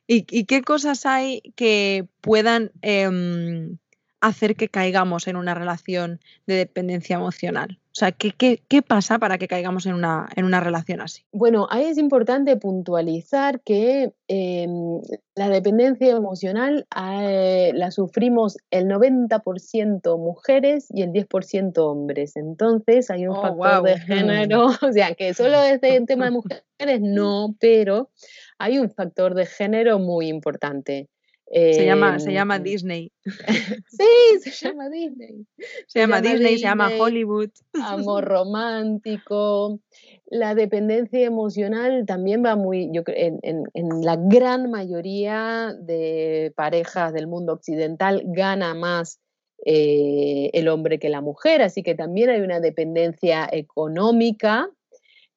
¿Y, 0.07 0.45
qué 0.45 0.63
cosas 0.63 1.07
hay 1.07 1.41
que 1.57 2.07
puedan 2.21 2.71
em, 2.83 3.79
hacer 4.21 4.57
que 4.57 4.69
caigamos 4.69 5.27
en 5.27 5.37
una 5.37 5.55
relación 5.55 6.21
de 6.47 6.55
dependencia 6.57 7.17
emocional? 7.17 7.79
O 7.93 7.95
sea, 7.95 8.11
¿qué, 8.11 8.33
qué, 8.33 8.81
pasa 8.81 9.19
para 9.19 9.37
que 9.37 9.49
caigamos 9.49 9.85
en 9.85 9.93
una, 9.93 10.27
en 10.35 10.47
una, 10.47 10.61
relación 10.61 11.03
así? 11.03 11.27
Bueno, 11.31 11.67
ahí 11.69 11.85
es 11.85 11.99
importante 11.99 12.57
puntualizar 12.57 13.61
que 13.61 14.15
em, 14.29 15.03
la 15.35 15.51
dependencia 15.51 16.17
emocional 16.17 16.87
eh, 16.97 17.71
la 17.75 17.91
sufrimos 17.91 18.57
el 18.71 18.87
90% 18.87 20.19
mujeres 20.19 20.87
y 20.89 21.03
el 21.03 21.13
10% 21.13 21.77
hombres. 21.81 22.35
Entonces 22.37 23.11
hay 23.11 23.27
un 23.27 23.37
oh, 23.37 23.43
factor 23.43 23.83
de 23.83 23.99
género, 24.01 24.69
o 24.69 24.93
sea, 24.93 25.15
que 25.15 25.35
solo 25.35 25.61
desde 25.61 25.97
el 25.97 26.07
tema 26.07 26.25
de 26.25 26.31
mujeres 26.31 27.01
no, 27.03 27.55
pero 27.61 28.09
hay 28.59 28.79
un 28.79 28.89
factor 28.89 29.35
de 29.35 29.45
género 29.45 29.99
muy 29.99 30.29
importante 30.29 31.11
se, 31.53 31.85
llama, 31.85 32.19
se 32.19 32.33
llama 32.33 32.57
em, 32.57 32.63
Disney. 32.63 33.13
sí, 33.89 34.51
se 34.51 34.69
llama 34.69 34.89
Disney. 34.89 35.47
Se, 35.87 36.01
llama, 36.01 36.21
Disney, 36.21 36.57
se 36.57 36.65
llama 36.65 36.91
Hollywood. 36.99 37.51
Amor 37.75 38.25
romántico. 38.25 39.81
La 40.27 40.55
dependencia 40.55 41.21
emocional 41.21 42.05
también 42.07 42.43
va 42.45 42.57
muy, 42.57 42.91
yo 42.93 43.05
creo, 43.05 43.39
en, 43.43 43.65
la 44.03 44.17
gran 44.17 44.71
mayoría 44.71 45.75
de 45.79 46.53
parejas 46.57 47.13
del 47.13 47.27
mundo 47.27 47.53
occidental 47.53 48.23
gana 48.25 48.75
más 48.75 49.21
eh, 49.67 50.51
el 50.55 50.69
hombre 50.69 50.99
que 50.99 51.11
la 51.11 51.21
mujer, 51.21 51.63
así 51.63 51.83
que 51.83 51.95
también 51.95 52.31
hay 52.31 52.41
una 52.41 52.61
dependencia 52.61 53.49
económica 53.53 54.71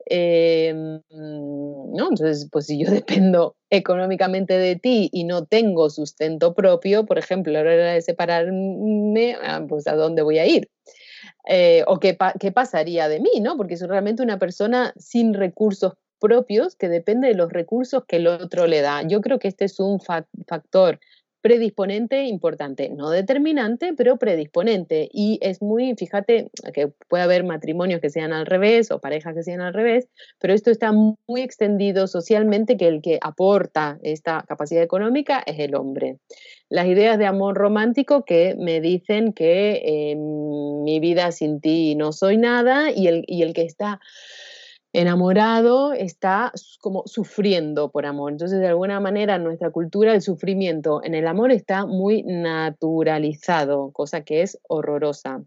Em, 0.08 1.02
¿no? 1.10 2.10
Entonces, 2.10 2.48
pues 2.52 2.68
si 2.68 2.84
yo 2.84 2.92
dependo 2.92 3.56
económicamente 3.76 4.58
de 4.58 4.76
ti 4.76 5.10
y 5.12 5.24
no 5.24 5.46
tengo 5.46 5.90
sustento 5.90 6.54
propio, 6.54 7.06
por 7.06 7.18
ejemplo, 7.18 7.52
a 7.52 7.64
la 7.64 7.72
hora 7.72 7.94
de 7.94 8.02
separarme, 8.02 9.38
ah, 9.42 9.64
pues 9.68 9.88
a 9.88 9.96
dónde 9.96 10.22
voy 10.22 10.40
a 10.40 10.46
ir. 10.46 10.70
Eh, 11.48 11.84
o 11.88 12.00
qué, 12.00 12.18
qué, 12.40 12.52
pasaría 12.52 13.08
de 13.08 13.20
mí, 13.20 13.40
¿no? 13.42 13.58
Porque 13.58 13.78
soy 13.78 13.88
realmente 13.88 14.24
una 14.24 14.40
persona 14.40 14.94
sin 14.98 15.34
recursos 15.34 15.94
propios 16.20 16.76
que 16.76 16.90
depende 16.90 17.28
de 17.28 17.36
los 17.36 17.52
recursos 17.52 18.04
que 18.08 18.18
el 18.18 18.28
otro 18.28 18.68
le 18.68 18.82
da. 18.82 19.04
Yo 19.04 19.22
creo 19.22 19.40
que 19.40 19.48
este 19.48 19.66
es 19.66 19.80
un 19.80 20.00
factor 20.00 21.00
predisponente 21.46 22.24
importante, 22.24 22.90
no 22.90 23.12
determinante, 23.12 23.94
pero 23.96 24.18
predisponente. 24.18 25.08
Y 25.14 25.38
es 25.44 25.62
muy, 25.62 25.94
fíjate, 25.96 26.50
que 26.74 26.88
puede 27.08 27.22
haber 27.22 27.44
matrimonios 27.44 28.02
que 28.02 28.10
sean 28.10 28.34
al 28.34 28.48
revés 28.48 28.90
o 28.90 29.00
parejas 29.00 29.36
que 29.36 29.44
sean 29.44 29.62
al 29.62 29.76
revés, 29.76 30.10
pero 30.40 30.56
esto 30.56 30.72
está 30.72 30.92
muy 30.92 31.42
extendido 31.42 32.08
socialmente 32.08 32.78
que 32.78 32.88
el 32.88 33.00
que 33.04 33.20
aporta 33.22 34.00
esta 34.02 34.44
capacidad 34.48 34.82
económica 34.82 35.44
es 35.46 35.60
el 35.60 35.76
hombre. 35.76 36.18
Las 36.68 36.88
ideas 36.88 37.20
de 37.20 37.28
amor 37.28 37.56
romántico 37.56 38.26
que 38.26 38.56
me 38.58 38.82
dicen 38.82 39.32
que 39.32 39.84
em, 39.86 40.82
mi 40.82 41.00
vida 41.00 41.32
sin 41.32 41.62
ti 41.62 41.94
no 41.94 42.12
soy 42.12 42.38
nada 42.38 42.90
y 42.90 43.06
el, 43.06 43.24
y 43.28 43.44
el 43.44 43.54
que 43.54 43.66
está 43.66 44.00
enamorado 44.96 45.94
está 45.94 46.52
como 46.80 47.04
sufriendo 47.06 47.92
por 47.92 48.06
amor. 48.06 48.32
Entonces, 48.32 48.60
de 48.60 48.68
alguna 48.68 49.00
manera, 49.00 49.36
en 49.36 49.44
nuestra 49.44 49.70
cultura 49.72 50.14
el 50.14 50.22
sufrimiento 50.22 51.04
en 51.04 51.16
el 51.16 51.28
amor 51.28 51.52
está 51.52 51.86
muy 51.86 52.24
naturalizado, 52.24 53.92
cosa 53.92 54.22
que 54.22 54.42
es 54.42 54.60
horrorosa. 54.68 55.44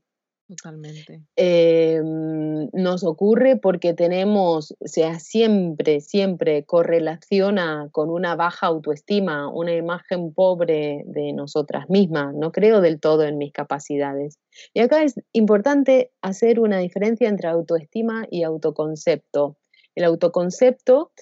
Totalmente. 0.49 1.21
Em, 1.37 2.71
nos 2.73 3.05
ocurre 3.05 3.57
porque 3.57 3.93
tenemos, 3.93 4.75
o 4.81 4.89
sea, 4.89 5.19
siempre, 5.19 6.01
siempre 6.01 6.65
correlaciona 6.65 7.91
con 7.93 8.09
una 8.09 8.35
baja 8.35 8.69
autoestima, 8.69 9.53
una 9.53 9.75
imagen 9.75 10.33
pobre 10.33 11.03
de 11.05 11.35
nosotras 11.35 11.91
mismas. 11.91 12.35
No 12.35 12.51
creo 12.51 12.81
del 12.81 12.99
todo 12.99 13.25
en 13.25 13.37
mis 13.37 13.53
capacidades. 13.53 14.39
Y 14.73 14.81
acá 14.81 15.03
es 15.03 15.21
importante 15.33 16.13
hacer 16.23 16.61
una 16.61 16.79
diferencia 16.79 17.29
entre 17.29 17.49
autoestima 17.49 18.27
y 18.31 18.43
autoconcepto. 18.43 19.59
El 19.95 20.05
autoconcepto 20.05 21.13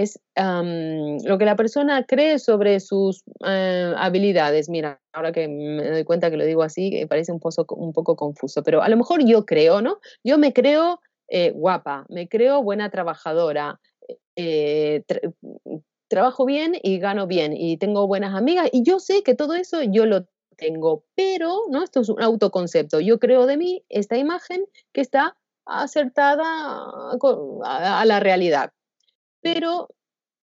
es 0.00 0.18
lo 0.36 1.38
que 1.38 1.44
la 1.44 1.56
persona 1.56 2.04
cree 2.04 2.38
sobre 2.38 2.80
sus 2.80 3.22
eh, 3.46 3.92
habilidades. 3.96 4.68
Mira, 4.68 5.00
ahora 5.12 5.32
que 5.32 5.48
me 5.48 5.90
doy 5.90 6.04
cuenta 6.04 6.30
que 6.30 6.36
lo 6.36 6.44
digo 6.44 6.62
así, 6.62 7.04
parece 7.06 7.32
un, 7.32 7.40
un 7.76 7.92
poco 7.92 8.16
confuso, 8.16 8.62
pero 8.62 8.82
a 8.82 8.88
lo 8.88 8.96
mejor 8.96 9.24
yo 9.24 9.44
creo, 9.44 9.82
¿no? 9.82 9.98
Yo 10.24 10.38
me 10.38 10.52
creo 10.52 11.00
eh, 11.28 11.50
guapa, 11.50 12.06
me 12.08 12.28
creo 12.28 12.62
buena 12.62 12.90
trabajadora, 12.90 13.80
eh, 14.36 15.02
trabajo 16.08 16.44
bien 16.44 16.76
y 16.82 16.98
gano 16.98 17.26
bien 17.26 17.54
y 17.56 17.76
tengo 17.78 18.06
buenas 18.06 18.34
amigas 18.34 18.68
y 18.72 18.82
yo 18.82 18.98
sé 18.98 19.22
que 19.22 19.34
todo 19.34 19.54
eso 19.54 19.82
yo 19.82 20.06
lo 20.06 20.26
tengo, 20.56 21.04
pero, 21.14 21.62
¿no? 21.70 21.82
Esto 21.82 22.00
es 22.00 22.08
un 22.08 22.22
autoconcepto. 22.22 23.00
Yo 23.00 23.18
creo 23.18 23.46
de 23.46 23.56
mí 23.56 23.84
esta 23.88 24.16
imagen 24.16 24.64
que 24.92 25.00
está 25.00 25.36
acertada 25.64 26.62
a 27.64 28.04
la 28.04 28.20
realidad 28.20 28.72
pero 29.42 29.88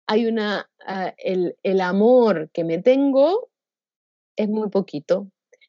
hay 0.08 0.26
una, 0.28 0.70
ah, 0.86 1.14
el, 1.18 1.58
el 1.64 1.82
amor 1.82 2.50
que 2.54 2.64
me 2.64 2.80
tengo 2.82 3.50
es 4.38 4.50
muy 4.50 4.70
poquito. 4.70 5.28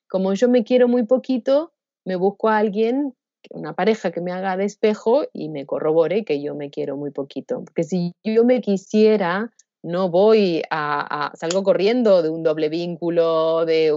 Como 0.08 0.34
yo 0.34 0.48
me 0.48 0.64
quiero 0.64 0.88
muy 0.88 1.04
poquito, 1.04 1.72
me 2.04 2.16
busco 2.16 2.48
a 2.48 2.58
alguien, 2.58 3.14
una 3.50 3.74
pareja 3.74 4.10
que 4.10 4.20
me 4.20 4.32
haga 4.32 4.56
de 4.56 4.64
espejo 4.64 5.24
y 5.32 5.48
me 5.48 5.66
corrobore 5.66 6.24
que 6.24 6.40
yo 6.42 6.54
me 6.54 6.70
quiero 6.70 6.96
muy 6.96 7.10
poquito. 7.10 7.64
Porque 7.64 7.84
si 7.84 8.12
yo 8.24 8.44
me 8.44 8.60
quisiera 8.60 9.52
no 9.82 10.10
voy 10.10 10.62
a, 10.70 11.32
salgo 11.34 11.62
corriendo 11.62 12.22
de 12.22 12.28
un 12.28 12.42
doble 12.42 12.68
vínculo, 12.68 13.64
de, 13.64 13.92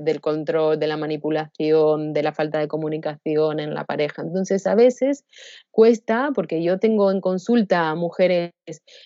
del 0.00 0.20
control, 0.20 0.78
de 0.78 0.86
la 0.86 0.96
manipulación, 0.96 2.12
de 2.12 2.22
la 2.22 2.32
falta 2.32 2.58
de 2.58 2.68
comunicación 2.68 3.60
en 3.60 3.74
la 3.74 3.84
pareja. 3.84 4.22
Entonces, 4.22 4.66
a 4.66 4.74
veces 4.74 5.24
cuesta, 5.70 6.30
porque 6.34 6.62
yo 6.62 6.78
tengo 6.78 7.10
en 7.10 7.20
consulta 7.20 7.94
mujeres 7.94 8.52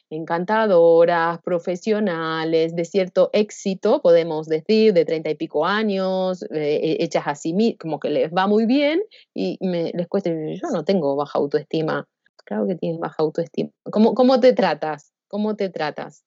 encantadoras, 0.09 1.41
profesionales, 1.43 2.75
de 2.75 2.85
cierto 2.85 3.31
éxito, 3.33 4.01
podemos 4.01 4.47
decir, 4.47 4.95
de 4.95 5.05
treinta 5.05 5.31
y 5.31 5.35
pico 5.35 5.67
años, 5.67 6.43
eh, 6.51 6.97
hechas 7.01 7.25
así, 7.27 7.77
como 7.79 8.01
que 8.01 8.11
les 8.11 8.33
va 8.33 8.47
muy 8.47 8.67
bien 8.67 9.03
y 9.35 9.59
me, 9.61 9.93
les 9.95 10.09
cuesta, 10.09 10.31
yo 10.31 10.69
no 10.73 10.85
tengo 10.85 11.17
baja 11.17 11.39
autoestima. 11.39 12.07
Claro 12.45 12.67
que 12.67 12.77
tienes 12.77 12.99
baja 12.99 13.17
autoestima. 13.19 13.71
¿Cómo, 13.91 14.15
cómo 14.15 14.41
te 14.41 14.55
tratas? 14.55 15.13
¿Cómo 15.29 15.57
te 15.57 15.69
tratas? 15.69 16.25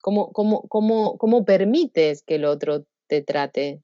¿Cómo, 0.00 0.32
cómo, 0.32 0.68
cómo, 0.68 1.18
cómo 1.18 1.44
permites 1.44 2.22
que 2.22 2.36
el 2.36 2.44
otro 2.44 2.86
te 3.08 3.22
trate 3.22 3.82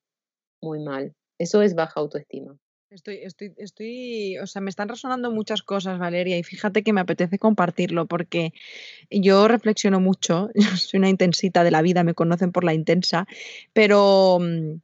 muy 0.61 0.81
mal? 0.81 1.15
Eso 1.39 1.63
es 1.63 1.75
baja 1.75 2.01
autoestima. 2.01 2.57
Estoy, 2.91 3.17
estoy, 3.17 3.53
estoy, 3.59 4.39
o 4.39 4.47
sea, 4.47 4.63
me 4.63 4.71
están 4.71 4.89
resonando 4.89 5.31
muchas 5.31 5.63
cosas, 5.63 5.99
Valeria, 5.99 6.39
y 6.39 6.43
fíjate 6.43 6.83
que 6.83 6.95
me 6.95 7.03
apetece 7.03 7.39
compartirlo 7.39 8.07
porque 8.07 8.55
yo 9.11 9.47
reflexiono 9.47 10.01
mucho, 10.01 10.49
yo 10.55 10.77
soy 10.77 10.99
una 10.99 11.11
intensita 11.11 11.65
de 11.65 11.71
la 11.71 11.83
vida, 11.83 12.03
me 12.03 12.15
conocen 12.15 12.51
por 12.51 12.65
la 12.65 12.73
intensa, 12.73 13.27
pero 13.75 14.39
mm, 14.41 14.81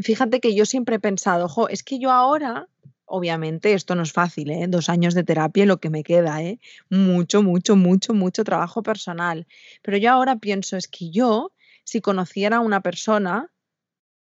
fíjate 0.00 0.38
que 0.38 0.54
yo 0.54 0.64
siempre 0.64 0.96
he 0.96 1.00
pensado, 1.00 1.46
ojo, 1.46 1.68
es 1.68 1.82
que 1.82 1.98
yo 1.98 2.12
ahora, 2.12 2.68
obviamente, 3.08 3.72
esto 3.74 3.94
no 3.94 4.02
es 4.02 4.12
fácil, 4.12 4.50
¿eh? 4.50 4.66
Dos 4.68 4.88
años 4.88 5.14
de 5.14 5.24
terapia 5.24 5.64
y 5.64 5.66
lo 5.66 5.78
que 5.78 5.90
me 5.90 6.02
queda, 6.02 6.42
¿eh? 6.42 6.60
Mucho, 6.90 7.42
mucho, 7.42 7.76
mucho, 7.76 8.14
mucho 8.14 8.44
trabajo 8.44 8.82
personal. 8.82 9.46
Pero 9.82 9.96
yo 9.96 10.10
ahora 10.12 10.36
pienso, 10.36 10.76
es 10.76 10.88
que 10.88 11.10
yo, 11.10 11.52
si 11.84 12.00
conociera 12.00 12.58
a 12.58 12.60
una 12.60 12.80
persona, 12.82 13.52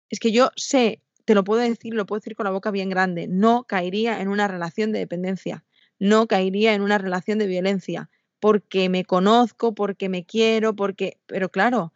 es 0.09 0.19
que 0.19 0.31
yo 0.31 0.51
sé 0.55 1.01
te 1.29 1.35
lo 1.35 1.43
puedo 1.43 1.61
decir, 1.61 1.93
lo 1.93 2.07
puedo 2.07 2.19
decir 2.19 2.35
con 2.35 2.45
la 2.45 2.49
boca 2.49 2.71
bien 2.71 2.89
grande, 2.89 3.27
no 3.27 3.65
caería 3.65 4.19
en 4.19 4.29
una 4.29 4.47
relación 4.47 4.91
de 4.91 4.97
dependencia, 4.97 5.63
no 5.99 6.25
caería 6.25 6.73
en 6.73 6.81
una 6.81 6.97
relación 6.97 7.37
de 7.37 7.45
violencia, 7.45 8.09
porque 8.39 8.89
me 8.89 9.05
conozco, 9.05 9.75
porque 9.75 10.09
me 10.09 10.25
quiero, 10.25 10.75
porque, 10.75 11.19
pero 11.27 11.49
claro, 11.49 11.93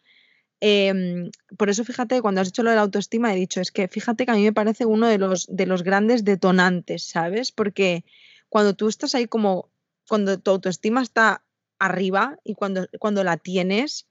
em, 0.66 1.30
por 1.58 1.70
eso 1.70 1.84
fíjate, 1.84 2.22
cuando 2.22 2.40
has 2.40 2.48
dicho 2.48 2.64
lo 2.64 2.70
de 2.70 2.78
la 2.78 2.84
autoestima, 2.84 3.34
he 3.34 3.36
dicho, 3.36 3.60
es 3.60 3.72
que 3.72 3.90
fíjate 3.90 4.26
que 4.26 4.32
a 4.32 4.36
mí 4.36 4.44
me 4.44 4.54
parece 4.54 4.86
uno 4.86 5.08
de 5.08 5.18
los, 5.18 5.46
de 5.50 5.66
los 5.66 5.84
grandes 5.84 6.24
detonantes, 6.24 7.04
¿sabes? 7.04 7.52
Porque 7.52 8.06
cuando 8.48 8.74
tú 8.74 8.88
estás 8.88 9.14
ahí 9.14 9.28
como, 9.28 9.70
cuando 10.08 10.40
tu 10.40 10.52
autoestima 10.52 11.02
está 11.02 11.44
arriba 11.80 12.40
y 12.46 12.56
cuando, 12.56 12.88
cuando 12.98 13.26
la 13.26 13.36
tienes, 13.36 14.08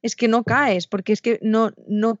es 0.00 0.14
que 0.14 0.28
no 0.28 0.44
caes, 0.44 0.86
porque 0.86 1.12
es 1.12 1.20
que 1.22 1.40
no, 1.42 1.72
no 1.88 2.20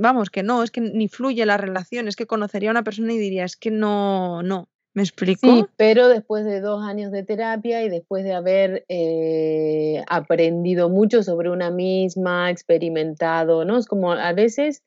vamos, 0.00 0.30
que 0.30 0.42
no, 0.42 0.64
es 0.64 0.72
que 0.72 0.80
ni 0.80 1.08
fluye 1.08 1.46
la 1.46 1.56
relación, 1.56 2.08
es 2.08 2.16
que 2.16 2.26
conocería 2.26 2.70
a 2.70 2.72
una 2.72 2.82
persona 2.82 3.12
y 3.12 3.18
diría, 3.18 3.44
es 3.44 3.56
que 3.56 3.70
no, 3.70 4.42
no. 4.42 4.68
¿Me 4.94 5.02
explico? 5.02 5.40
Sí, 5.46 5.64
pero 5.76 6.08
después 6.08 6.44
de 6.44 6.60
dos 6.60 6.84
años 6.84 7.10
de 7.10 7.24
terapia 7.24 7.82
y 7.82 7.88
después 7.88 8.22
de 8.22 8.32
haber 8.32 8.84
eh, 8.88 10.04
aprendido 10.08 10.88
mucho 10.88 11.24
sobre 11.24 11.50
una 11.50 11.70
misma, 11.70 12.48
experimentado, 12.50 13.64
¿no? 13.64 13.76
Es 13.76 13.86
como 13.86 14.12
a 14.12 14.32
veces, 14.32 14.84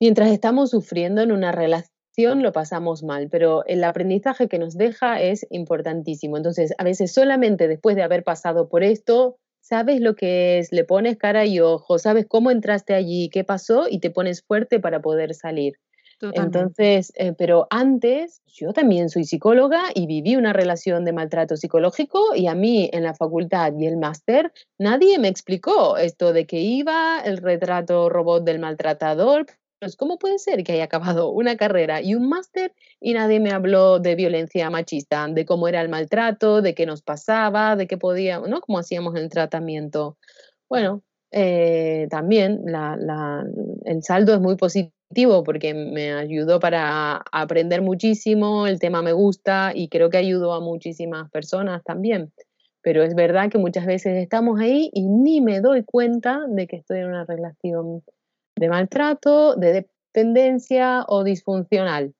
mientras 0.00 0.32
estamos 0.32 0.70
sufriendo 0.70 1.22
en 1.22 1.30
una 1.30 1.52
relación, 1.52 2.42
lo 2.42 2.52
pasamos 2.52 3.04
mal, 3.04 3.28
pero 3.30 3.64
el 3.66 3.84
aprendizaje 3.84 4.48
que 4.48 4.58
nos 4.58 4.76
deja 4.76 5.20
es 5.20 5.46
importantísimo. 5.50 6.36
Entonces, 6.36 6.74
a 6.76 6.82
veces 6.82 7.12
solamente 7.14 7.68
después 7.68 7.94
de 7.94 8.02
haber 8.02 8.24
pasado 8.24 8.68
por 8.68 8.82
esto, 8.82 9.38
sabes 9.60 10.00
lo 10.00 10.16
que 10.16 10.58
es, 10.58 10.72
le 10.72 10.82
pones 10.82 11.16
cara 11.16 11.46
y 11.46 11.60
ojo, 11.60 11.98
sabes 11.98 12.26
cómo 12.26 12.50
entraste 12.50 12.92
allí, 12.92 13.30
qué 13.30 13.44
pasó 13.44 13.86
y 13.88 14.00
te 14.00 14.10
pones 14.10 14.42
fuerte 14.42 14.80
para 14.80 15.00
poder 15.00 15.34
salir. 15.34 15.74
Entonces, 16.34 17.12
eh, 17.16 17.32
pero 17.36 17.66
antes, 17.70 18.42
yo 18.46 18.72
también 18.72 19.08
soy 19.08 19.24
psicóloga 19.24 19.82
y 19.94 20.06
viví 20.06 20.36
una 20.36 20.52
relación 20.52 21.04
de 21.04 21.12
maltrato 21.12 21.56
psicológico 21.56 22.34
y 22.36 22.46
a 22.46 22.54
mí 22.54 22.88
en 22.92 23.02
la 23.02 23.14
facultad 23.14 23.72
y 23.76 23.86
el 23.86 23.96
máster 23.96 24.52
nadie 24.78 25.18
me 25.18 25.28
explicó 25.28 25.96
esto 25.96 26.32
de 26.32 26.46
que 26.46 26.60
iba 26.60 27.20
el 27.24 27.38
retrato 27.38 28.08
robot 28.08 28.44
del 28.44 28.60
maltratador, 28.60 29.46
pues, 29.80 29.96
¿cómo 29.96 30.16
puede 30.16 30.38
ser 30.38 30.62
que 30.62 30.74
haya 30.74 30.84
acabado 30.84 31.30
una 31.30 31.56
carrera 31.56 32.00
y 32.00 32.14
un 32.14 32.28
máster 32.28 32.72
y 33.00 33.14
nadie 33.14 33.40
me 33.40 33.50
habló 33.50 33.98
de 33.98 34.14
violencia 34.14 34.70
machista, 34.70 35.26
de 35.26 35.44
cómo 35.44 35.66
era 35.66 35.80
el 35.80 35.88
maltrato, 35.88 36.62
de 36.62 36.72
qué 36.76 36.86
nos 36.86 37.02
pasaba, 37.02 37.74
de 37.74 37.88
qué 37.88 37.98
podía, 37.98 38.38
¿no? 38.38 38.60
Cómo 38.60 38.78
hacíamos 38.78 39.16
el 39.16 39.28
tratamiento. 39.28 40.18
Bueno, 40.68 41.02
eh, 41.32 42.06
también 42.10 42.62
el 43.84 44.02
saldo 44.04 44.34
es 44.34 44.40
muy 44.40 44.56
porque 45.44 45.74
me 45.74 46.12
ayudó 46.12 46.58
para 46.60 47.22
aprender 47.32 47.82
muchísimo, 47.82 48.66
el 48.66 48.78
tema 48.78 49.02
me 49.02 49.12
gusta 49.12 49.72
y 49.74 49.88
creo 49.88 50.10
que 50.10 50.18
ayudó 50.18 50.52
a 50.54 50.60
muchísimas 50.60 51.30
personas 51.30 51.82
también. 51.84 52.32
Pero 52.82 53.02
es 53.02 53.14
verdad 53.14 53.50
que 53.50 53.58
muchas 53.58 53.86
veces 53.86 54.16
estamos 54.22 54.58
ahí 54.58 54.90
y 54.92 55.02
ni 55.08 55.40
me 55.40 55.60
doy 55.60 55.84
cuenta 55.84 56.46
de 56.48 56.66
que 56.66 56.76
estoy 56.76 57.00
en 57.00 57.08
una 57.08 57.24
relación 57.24 58.02
de 58.56 58.68
maltrato, 58.68 59.54
de 59.54 59.72
dependencia 59.72 61.04
o 61.06 61.22
disfuncional. 61.24 62.14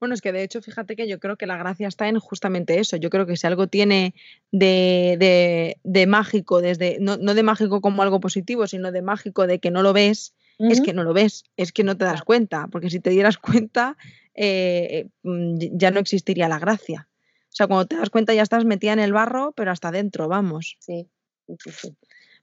Bueno, 0.00 0.14
es 0.14 0.22
que 0.22 0.32
de 0.32 0.42
hecho, 0.42 0.62
fíjate 0.62 0.96
que 0.96 1.06
yo 1.06 1.20
creo 1.20 1.36
que 1.36 1.46
la 1.46 1.58
gracia 1.58 1.86
está 1.86 2.08
en 2.08 2.18
justamente 2.18 2.80
eso. 2.80 2.96
Yo 2.96 3.10
creo 3.10 3.26
que 3.26 3.36
si 3.36 3.46
algo 3.46 3.66
tiene 3.66 4.14
de, 4.50 5.76
de, 5.84 6.06
mágico, 6.06 6.62
desde, 6.62 6.96
no, 7.00 7.18
no, 7.18 7.34
de 7.34 7.42
mágico 7.42 7.82
como 7.82 8.02
algo 8.02 8.18
positivo, 8.18 8.66
sino 8.66 8.92
de 8.92 9.02
mágico 9.02 9.46
de 9.46 9.58
que 9.58 9.70
no 9.70 9.82
lo 9.82 9.92
ves, 9.92 10.34
es 10.68 10.80
que 10.80 10.92
no 10.92 11.04
lo 11.04 11.12
ves, 11.12 11.44
es 11.56 11.72
que 11.72 11.84
no 11.84 11.96
te 11.96 12.04
das 12.04 12.22
cuenta, 12.22 12.68
porque 12.68 12.90
si 12.90 13.00
te 13.00 13.10
dieras 13.10 13.38
cuenta, 13.38 13.96
eh, 14.34 15.08
mm, 15.22 15.58
ya 15.72 15.90
no 15.90 16.00
existiría 16.00 16.48
la 16.48 16.58
gracia. 16.58 17.08
O 17.44 17.52
sea, 17.52 17.66
cuando 17.66 17.86
te 17.86 17.96
das 17.96 18.10
cuenta 18.10 18.34
ya 18.34 18.42
estás 18.42 18.64
metida 18.64 18.92
en 18.92 19.00
el 19.00 19.12
barro, 19.12 19.52
pero 19.56 19.70
hasta 19.72 19.88
adentro, 19.88 20.28
vamos. 20.28 20.76
Sí, 20.78 21.08
sí, 21.46 21.70
sí. 21.70 21.96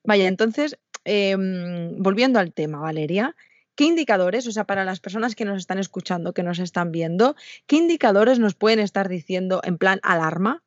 Vaya, 0.03 0.27
entonces, 0.27 0.77
Em, 1.09 1.95
volviendo 2.03 2.37
al 2.37 2.51
tema, 2.51 2.79
Valeria, 2.79 3.33
¿qué 3.75 3.85
indicadores, 3.85 4.45
o 4.45 4.51
sea, 4.51 4.65
para 4.65 4.83
las 4.83 4.99
personas 4.99 5.35
que 5.35 5.45
nos 5.45 5.57
están 5.57 5.79
escuchando, 5.79 6.33
que 6.33 6.43
nos 6.43 6.59
están 6.59 6.91
viendo, 6.91 7.37
qué 7.65 7.77
indicadores 7.77 8.39
nos 8.39 8.55
pueden 8.55 8.79
estar 8.79 9.07
diciendo 9.07 9.61
en 9.63 9.77
plan 9.77 10.01
alarma, 10.03 10.65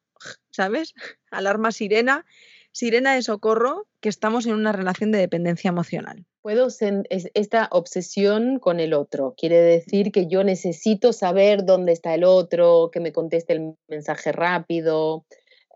¿sabes? 0.51 0.95
Alarma 1.31 1.73
sirena, 1.73 2.25
sirena 2.73 3.15
de 3.15 3.23
socorro, 3.23 3.87
que 4.01 4.09
estamos 4.09 4.47
en 4.47 4.55
una 4.55 4.73
relación 4.73 5.13
de 5.13 5.19
dependencia 5.19 5.69
emocional. 5.69 6.25
Puedo 6.43 6.69
esta 7.11 7.69
obsesión 7.71 8.59
con 8.59 8.81
el 8.81 8.95
otro. 8.95 9.35
Quiere 9.37 9.61
decir 9.61 10.11
que 10.11 10.27
yo 10.27 10.43
necesito 10.43 11.13
saber 11.13 11.67
dónde 11.67 11.93
está 11.93 12.15
el 12.15 12.25
otro, 12.25 12.91
que 12.91 13.01
me 13.01 13.13
conteste 13.13 13.53
el 13.53 13.75
mensaje 13.89 14.33
rápido. 14.33 15.27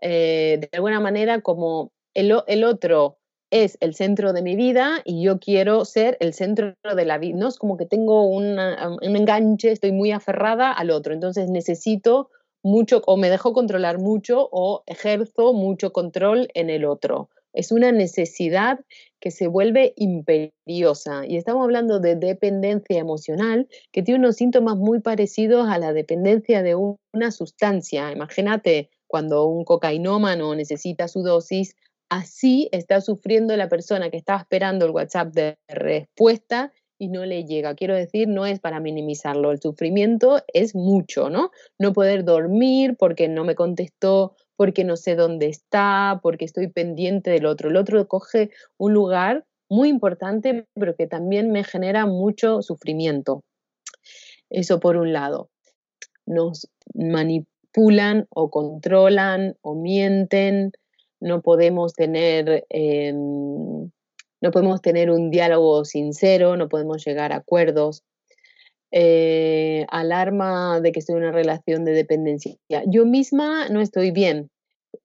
Eh, 0.01 0.57
de 0.61 0.69
alguna 0.73 0.99
manera, 0.99 1.41
como 1.41 1.91
el, 2.15 2.31
otro 2.63 3.19
es 3.51 3.77
el 3.79 3.93
centro 3.93 4.33
de 4.33 4.41
mi 4.41 4.55
vida 4.55 5.01
y 5.05 5.23
yo 5.23 5.39
quiero 5.39 5.85
ser 5.85 6.17
el 6.19 6.33
centro 6.33 6.73
de 6.83 7.05
la 7.05 7.17
vida. 7.19 7.37
No 7.37 7.47
es 7.47 7.57
como 7.57 7.77
que 7.77 7.85
tengo 7.85 8.27
un 8.27 8.57
enganche, 9.01 9.71
estoy 9.71 9.91
muy 9.91 10.11
aferrada 10.11 10.71
al 10.71 10.89
otro, 10.89 11.13
entonces 11.13 11.49
necesito 11.49 12.29
mucho 12.65 13.03
o 13.05 13.15
me 13.15 13.29
dejo 13.29 13.53
controlar 13.53 13.99
mucho 13.99 14.49
o 14.51 14.83
ejerzo 14.87 15.53
mucho 15.53 15.93
control 15.93 16.49
en 16.55 16.71
el 16.71 16.83
otro. 16.83 17.29
Es 17.53 17.71
una 17.71 17.91
necesidad 17.91 18.79
que 19.21 19.29
se 19.29 19.47
vuelve 19.47 19.93
imperiosa 19.95 21.25
y 21.27 21.37
estamos 21.37 21.63
hablando 21.63 21.99
de 21.99 22.15
dependencia 22.15 22.97
emocional 22.97 23.69
que 23.91 24.01
tiene 24.01 24.19
unos 24.19 24.37
síntomas 24.37 24.77
muy 24.77 24.99
parecidos 24.99 25.69
a 25.69 25.77
la 25.77 25.93
dependencia 25.93 26.63
de 26.63 26.75
una 26.75 27.31
sustancia. 27.31 28.11
Imagínate 28.11 28.89
cuando 29.05 29.45
un 29.45 29.63
cocainómano 29.63 30.55
necesita 30.55 31.07
su 31.07 31.21
dosis, 31.21 31.75
Así 32.09 32.69
está 32.71 33.01
sufriendo 33.01 33.57
la 33.57 33.67
persona 33.67 34.11
que 34.11 34.17
estaba 34.17 34.39
esperando 34.39 34.85
el 34.85 34.91
WhatsApp 34.91 35.33
de 35.33 35.57
respuesta 35.67 36.71
y 36.97 37.09
no 37.09 37.25
le 37.25 37.45
llega. 37.45 37.75
Quiero 37.75 37.95
decir, 37.95 38.27
no 38.27 38.45
es 38.45 38.59
para 38.59 38.79
minimizarlo, 38.79 39.51
el 39.51 39.61
sufrimiento 39.61 40.41
es 40.53 40.75
mucho, 40.75 41.29
¿no? 41.29 41.51
No 41.79 41.93
poder 41.93 42.23
dormir 42.23 42.95
porque 42.97 43.27
no 43.27 43.43
me 43.43 43.55
contestó, 43.55 44.35
porque 44.55 44.83
no 44.83 44.95
sé 44.95 45.15
dónde 45.15 45.47
está, 45.47 46.19
porque 46.23 46.45
estoy 46.45 46.67
pendiente 46.67 47.31
del 47.31 47.45
otro. 47.45 47.69
El 47.69 47.77
otro 47.77 48.07
coge 48.07 48.51
un 48.77 48.93
lugar 48.93 49.45
muy 49.69 49.89
importante, 49.89 50.67
pero 50.75 50.95
que 50.95 51.07
también 51.07 51.51
me 51.51 51.63
genera 51.63 52.05
mucho 52.05 52.61
sufrimiento. 52.61 53.43
Eso 54.49 54.79
por 54.79 54.97
un 54.97 55.11
lado. 55.11 55.49
Nos 56.25 56.69
manipulan 56.93 58.27
o 58.29 58.49
controlan 58.49 59.55
o 59.61 59.75
mienten 59.75 60.71
no 61.19 61.41
podemos 61.41 61.93
tener, 61.93 62.65
em, 62.69 63.89
no 64.41 64.51
podemos 64.51 64.81
tener 64.81 65.09
un 65.09 65.31
diálogo 65.31 65.85
sincero, 65.85 66.57
no 66.57 66.69
podemos 66.69 67.05
llegar 67.05 67.31
a 67.31 67.37
acuerdos. 67.37 68.03
Eh, 68.91 69.85
alarma 69.89 70.79
de 70.79 70.91
que 70.91 70.99
estoy 70.99 71.15
en 71.15 71.23
una 71.23 71.31
relación 71.31 71.83
de 71.83 71.91
dependencia. 71.91 72.55
Yo 72.87 73.05
misma 73.05 73.67
no 73.69 73.81
estoy 73.81 74.11
bien. 74.11 74.49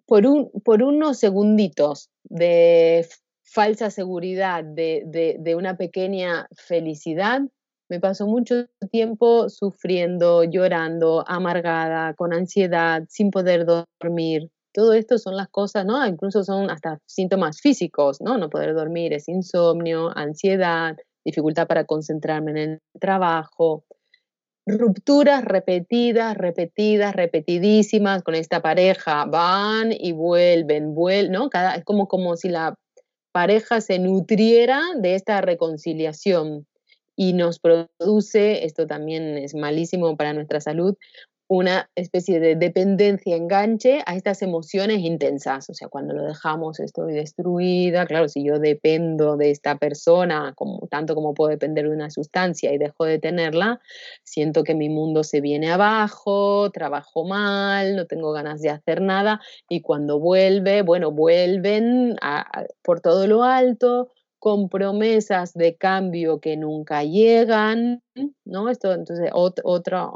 Por, 0.06 0.26
un, 0.26 0.50
por 0.64 0.82
unos 0.82 1.18
segunditos 1.18 2.10
de 2.24 3.06
falsa 3.42 3.90
seguridad, 3.90 4.62
de, 4.62 5.36
de 5.38 5.54
una 5.56 5.76
pequeña 5.76 6.46
felicidad, 6.54 7.42
me 7.90 7.98
paso 7.98 8.28
mucho 8.28 8.66
tiempo 8.92 9.48
sufriendo, 9.48 10.44
llorando, 10.44 11.24
amargada, 11.26 12.14
con 12.14 12.32
ansiedad, 12.32 13.02
sin 13.08 13.32
poder 13.32 13.66
dormir. 13.66 14.48
Todo 14.72 14.92
esto 14.94 15.18
son 15.18 15.36
las 15.36 15.48
cosas, 15.48 15.84
¿no? 15.84 16.06
Incluso 16.06 16.44
son 16.44 16.70
hasta 16.70 16.98
síntomas 17.06 17.60
físicos, 17.60 18.20
¿no? 18.20 18.38
No 18.38 18.50
poder 18.50 18.74
dormir 18.74 19.12
es 19.12 19.28
insomnio, 19.28 20.16
ansiedad, 20.16 20.96
dificultad 21.24 21.66
para 21.66 21.84
concentrarme 21.84 22.50
en 22.52 22.56
el 22.56 22.78
trabajo. 23.00 23.84
rupturas 24.66 25.44
repetidas, 25.44 26.36
repetidas, 26.36 27.14
repetidísimas 27.16 28.22
con 28.22 28.34
esta 28.34 28.62
pareja, 28.62 29.24
van 29.24 29.92
y 29.92 30.12
vuelven, 30.12 30.94
vuelven, 30.94 31.32
¿no? 31.32 31.50
Cada, 31.50 31.74
es 31.74 31.84
como, 31.84 32.06
como 32.06 32.36
si 32.36 32.48
la 32.50 32.74
pareja 33.32 33.80
se 33.80 33.98
nutriera 33.98 34.82
de 34.96 35.14
esta 35.14 35.40
reconciliación 35.40 36.66
y 37.16 37.32
nos 37.32 37.58
produce, 37.58 38.64
esto 38.64 38.86
también 38.86 39.36
es 39.38 39.54
malísimo 39.54 40.16
para 40.16 40.32
nuestra 40.32 40.60
salud, 40.60 40.96
una 41.50 41.90
especie 41.96 42.38
de 42.38 42.54
dependencia, 42.54 43.34
enganche 43.34 44.04
a 44.06 44.14
estas 44.14 44.40
emociones 44.40 45.00
intensas. 45.00 45.68
O 45.68 45.74
sea, 45.74 45.88
cuando 45.88 46.14
lo 46.14 46.22
dejamos 46.22 46.78
estoy 46.78 47.12
destruida. 47.12 48.06
Claro, 48.06 48.28
si 48.28 48.44
yo 48.44 48.60
dependo 48.60 49.36
de 49.36 49.50
esta 49.50 49.76
persona, 49.76 50.52
como, 50.54 50.86
tanto 50.86 51.16
como 51.16 51.34
puedo 51.34 51.50
depender 51.50 51.88
de 51.88 51.94
una 51.96 52.08
sustancia 52.08 52.72
y 52.72 52.78
dejo 52.78 53.04
de 53.04 53.18
tenerla, 53.18 53.80
siento 54.22 54.62
que 54.62 54.76
mi 54.76 54.88
mundo 54.88 55.24
se 55.24 55.40
viene 55.40 55.72
abajo, 55.72 56.70
trabajo 56.70 57.24
mal, 57.24 57.96
no 57.96 58.06
tengo 58.06 58.30
ganas 58.30 58.60
de 58.60 58.70
hacer 58.70 59.00
nada 59.00 59.40
y 59.68 59.80
cuando 59.80 60.20
vuelve, 60.20 60.82
bueno, 60.82 61.10
vuelven 61.10 62.14
por 62.82 63.00
todo 63.00 63.26
lo 63.26 63.42
alto, 63.42 64.12
con 64.40 64.68
promesas 64.68 65.54
de 65.54 65.76
cambio 65.76 66.40
que 66.40 66.56
nunca 66.56 67.04
llegan, 67.04 68.02
¿no? 68.44 68.68
Esto, 68.68 68.92
entonces, 68.92 69.30
otra, 69.32 70.10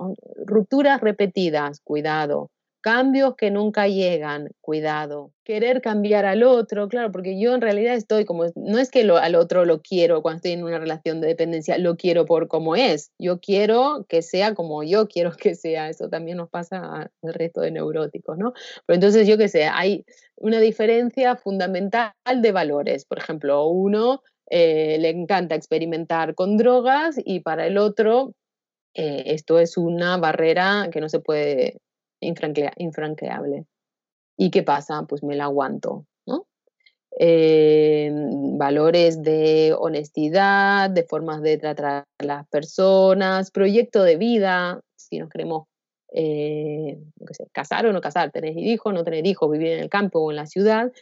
rupturas 0.47 1.01
repetidas, 1.01 1.81
cuidado 1.81 2.51
cambios 2.85 3.35
que 3.35 3.51
nunca 3.51 3.88
llegan, 3.88 4.51
cuidado. 4.61 5.33
Querer 5.42 5.81
cambiar 5.81 6.27
al 6.27 6.42
otro, 6.42 6.87
claro, 6.88 7.11
porque 7.11 7.40
yo 7.40 7.55
en 7.55 7.62
realidad 7.62 7.94
estoy 7.94 8.27
como, 8.27 8.44
no 8.57 8.79
es 8.79 8.90
que 8.90 9.05
lo, 9.05 9.16
al 9.16 9.37
otro 9.37 9.64
lo 9.64 9.81
quiero 9.81 10.20
cuando 10.20 10.37
estoy 10.37 10.53
en 10.53 10.64
una 10.64 10.79
relación 10.79 11.23
de 11.23 11.29
dependencia, 11.29 11.79
lo 11.79 11.97
quiero 11.97 12.27
por 12.27 12.47
como 12.47 12.77
es, 12.77 13.11
yo 13.18 13.40
quiero 13.40 14.05
que 14.07 14.20
sea 14.20 14.55
como 14.55 14.83
yo 14.83 15.09
quiero 15.09 15.33
que 15.35 15.55
sea, 15.55 15.88
eso 15.88 16.11
también 16.11 16.37
nos 16.37 16.51
pasa 16.51 17.11
al 17.23 17.35
resto 17.35 17.62
de 17.62 17.70
neuróticos, 17.70 18.37
¿no? 18.37 18.53
Pero 18.85 18.97
entonces 18.97 19.27
yo 19.27 19.38
qué 19.38 19.49
sé, 19.49 19.64
hay 19.64 20.05
una 20.37 20.61
diferencia 20.61 21.37
fundamental 21.37 22.12
de 22.37 22.53
valores, 22.53 23.07
por 23.07 23.16
ejemplo, 23.16 23.66
uno 23.66 24.20
eh, 24.51 24.99
le 25.01 25.09
encanta 25.09 25.55
experimentar 25.55 26.35
con 26.35 26.59
drogas 26.59 27.16
y 27.25 27.40
para 27.40 27.66
el 27.66 27.79
otro 27.79 28.35
eh, 28.92 29.25
esto 29.35 29.59
es 29.59 29.79
una 29.79 30.18
barrera 30.18 30.90
que 30.92 31.01
no 31.01 31.09
se 31.09 31.18
puede 31.18 31.79
infranqueable. 32.25 33.67
¿Y 34.37 34.51
qué 34.51 34.63
pasa? 34.63 35.05
Pues 35.09 35.23
me 35.23 35.37
la 35.37 35.45
aguanto, 35.45 36.07
¿no? 36.27 36.47
Eh, 37.19 38.11
valores 38.59 39.23
de 39.23 39.75
honestidad, 39.79 40.91
de 40.91 41.05
formas 41.05 41.43
de 41.43 41.59
tratar 41.59 42.07
a 42.19 42.25
las 42.25 42.49
personas, 42.49 43.51
proyecto 43.51 44.03
de 44.03 44.17
vida, 44.17 44.81
si 44.97 45.19
nos 45.19 45.29
queremos 45.29 45.67
eh, 46.13 46.99
casar 47.53 47.87
o 47.87 47.93
no 47.93 48.01
casar, 48.01 48.31
tener 48.31 48.57
hijos, 48.57 48.95
no 48.95 49.05
tener 49.05 49.27
hijos, 49.27 49.51
vivir 49.51 49.73
en 49.73 49.81
el 49.81 49.89
campo 49.89 50.21
o 50.21 50.31
en 50.31 50.37
la 50.37 50.47
ciudad, 50.47 50.93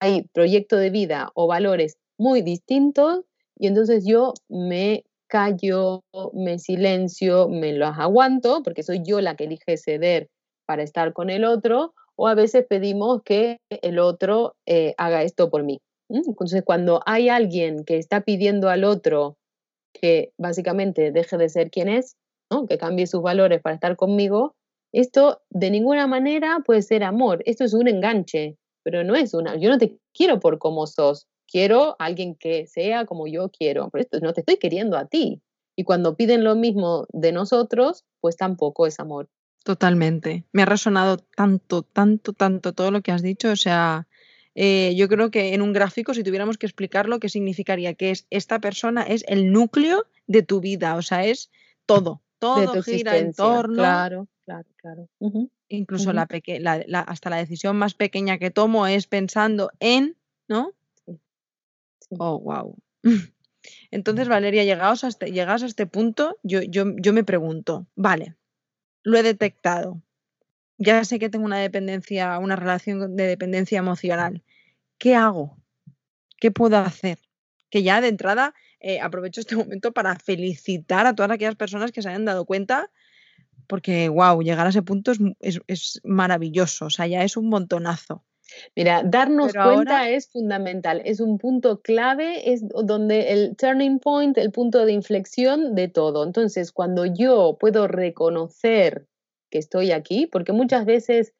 hay 0.00 0.22
proyecto 0.32 0.76
de 0.76 0.90
vida 0.90 1.30
o 1.34 1.46
valores 1.46 1.98
muy 2.18 2.42
distintos 2.42 3.24
y 3.58 3.66
entonces 3.66 4.04
yo 4.06 4.34
me 4.48 5.04
callo, 5.28 6.02
me 6.32 6.58
silencio, 6.58 7.48
me 7.48 7.72
los 7.72 7.98
aguanto, 7.98 8.62
porque 8.62 8.82
soy 8.82 9.02
yo 9.04 9.20
la 9.20 9.34
que 9.34 9.44
elige 9.44 9.76
ceder 9.76 10.28
para 10.66 10.82
estar 10.82 11.12
con 11.12 11.30
el 11.30 11.44
otro, 11.44 11.94
o 12.16 12.28
a 12.28 12.34
veces 12.34 12.66
pedimos 12.68 13.22
que 13.22 13.58
el 13.70 13.98
otro 13.98 14.56
eh, 14.66 14.94
haga 14.98 15.22
esto 15.22 15.50
por 15.50 15.62
mí. 15.62 15.80
Entonces, 16.08 16.62
cuando 16.64 17.02
hay 17.06 17.28
alguien 17.28 17.84
que 17.84 17.98
está 17.98 18.22
pidiendo 18.22 18.68
al 18.68 18.84
otro 18.84 19.36
que 19.92 20.32
básicamente 20.38 21.10
deje 21.10 21.36
de 21.36 21.48
ser 21.48 21.70
quien 21.70 21.88
es, 21.88 22.16
que 22.68 22.78
cambie 22.78 23.06
sus 23.06 23.22
valores 23.22 23.60
para 23.60 23.74
estar 23.74 23.96
conmigo, 23.96 24.54
esto 24.92 25.42
de 25.50 25.70
ninguna 25.70 26.06
manera 26.06 26.62
puede 26.64 26.82
ser 26.82 27.02
amor, 27.02 27.42
esto 27.44 27.64
es 27.64 27.74
un 27.74 27.88
enganche, 27.88 28.56
pero 28.84 29.02
no 29.04 29.16
es 29.16 29.34
una, 29.34 29.56
yo 29.56 29.68
no 29.68 29.78
te 29.78 29.98
quiero 30.14 30.38
por 30.38 30.58
como 30.58 30.86
sos, 30.86 31.26
quiero 31.50 31.96
alguien 31.98 32.36
que 32.36 32.66
sea 32.66 33.04
como 33.04 33.26
yo 33.26 33.50
quiero, 33.50 33.88
pero 33.90 34.02
esto 34.02 34.20
no 34.20 34.32
te 34.32 34.40
estoy 34.40 34.58
queriendo 34.58 34.96
a 34.96 35.06
ti. 35.06 35.42
Y 35.78 35.84
cuando 35.84 36.16
piden 36.16 36.44
lo 36.44 36.54
mismo 36.54 37.06
de 37.12 37.32
nosotros, 37.32 38.04
pues 38.20 38.36
tampoco 38.36 38.86
es 38.86 38.98
amor. 38.98 39.28
Totalmente. 39.66 40.44
Me 40.52 40.62
ha 40.62 40.64
resonado 40.64 41.16
tanto, 41.16 41.82
tanto, 41.82 42.32
tanto 42.32 42.72
todo 42.72 42.92
lo 42.92 43.00
que 43.00 43.10
has 43.10 43.20
dicho. 43.20 43.50
O 43.50 43.56
sea, 43.56 44.06
eh, 44.54 44.94
yo 44.94 45.08
creo 45.08 45.32
que 45.32 45.54
en 45.54 45.60
un 45.60 45.72
gráfico, 45.72 46.14
si 46.14 46.22
tuviéramos 46.22 46.56
que 46.56 46.66
explicarlo, 46.66 47.18
¿qué 47.18 47.28
significaría? 47.28 47.94
Que 47.94 48.12
es 48.12 48.28
esta 48.30 48.60
persona 48.60 49.02
es 49.02 49.24
el 49.26 49.50
núcleo 49.50 50.06
de 50.28 50.44
tu 50.44 50.60
vida, 50.60 50.94
o 50.94 51.02
sea, 51.02 51.24
es 51.24 51.50
todo. 51.84 52.22
Todo 52.38 52.80
gira 52.80 53.18
en 53.18 53.34
torno. 53.34 53.74
Claro, 53.74 54.28
claro, 54.44 54.68
claro. 54.76 55.08
Incluso 55.68 56.12
la, 56.12 56.28
hasta 57.00 57.30
la 57.30 57.38
decisión 57.38 57.76
más 57.76 57.94
pequeña 57.94 58.38
que 58.38 58.52
tomo 58.52 58.86
es 58.86 59.08
pensando 59.08 59.72
en, 59.80 60.16
¿no? 60.46 60.74
Oh, 62.10 62.38
wow. 62.38 62.76
Entonces, 63.90 64.28
Valeria, 64.28 64.62
llegados 64.62 65.02
a 65.02 65.08
este, 65.08 65.32
llegados 65.32 65.64
a 65.64 65.66
este 65.66 65.86
punto, 65.86 66.38
yo, 66.44 66.62
yo, 66.62 66.84
yo 66.98 67.12
me 67.12 67.24
pregunto, 67.24 67.88
vale, 67.96 68.36
lo 69.06 69.16
he 69.16 69.22
detectado. 69.22 70.02
Ya 70.78 71.04
sé 71.04 71.20
que 71.20 71.30
tengo 71.30 71.44
una 71.44 71.58
dependencia, 71.58 72.40
una 72.40 72.56
relación 72.56 73.14
de 73.14 73.26
dependencia 73.28 73.78
emocional. 73.78 74.42
¿Qué 74.98 75.14
hago? 75.14 75.56
¿Qué 76.40 76.50
puedo 76.50 76.76
hacer? 76.78 77.20
Que 77.70 77.84
ya 77.84 78.00
de 78.00 78.08
entrada 78.08 78.52
eh, 78.80 78.98
aprovecho 79.00 79.40
este 79.40 79.54
momento 79.54 79.92
para 79.92 80.16
felicitar 80.16 81.06
a 81.06 81.14
todas 81.14 81.30
aquellas 81.30 81.54
personas 81.54 81.92
que 81.92 82.02
se 82.02 82.08
hayan 82.08 82.24
dado 82.24 82.46
cuenta, 82.46 82.90
porque, 83.68 84.08
wow, 84.08 84.42
llegar 84.42 84.66
a 84.66 84.70
ese 84.70 84.82
punto 84.82 85.12
es, 85.38 86.00
maravilloso, 86.02 86.86
o 86.86 86.90
sea, 86.90 87.06
ya 87.06 87.22
es 87.22 87.36
un 87.36 87.48
montonazo. 87.48 88.24
Mira, 88.74 89.02
darnos 89.04 89.52
cuenta 89.52 90.08
es 90.08 90.28
fundamental, 90.28 91.02
es 91.04 91.20
un 91.20 91.38
punto 91.38 91.80
clave, 91.80 92.52
es 92.52 92.62
donde 92.68 93.32
el 93.32 93.56
turning 93.56 93.98
point, 93.98 94.36
el 94.38 94.52
punto 94.52 94.84
de 94.84 94.92
inflexión 94.92 95.74
de 95.74 95.88
todo. 95.88 96.24
Entonces, 96.24 96.72
cuando 96.72 97.06
yo 97.06 97.56
puedo 97.58 97.88
reconocer 97.88 99.06
que 99.50 99.58
estoy 99.58 99.92
aquí, 99.92 100.26
porque 100.26 100.52
muchas 100.52 100.84
veces 100.84 101.32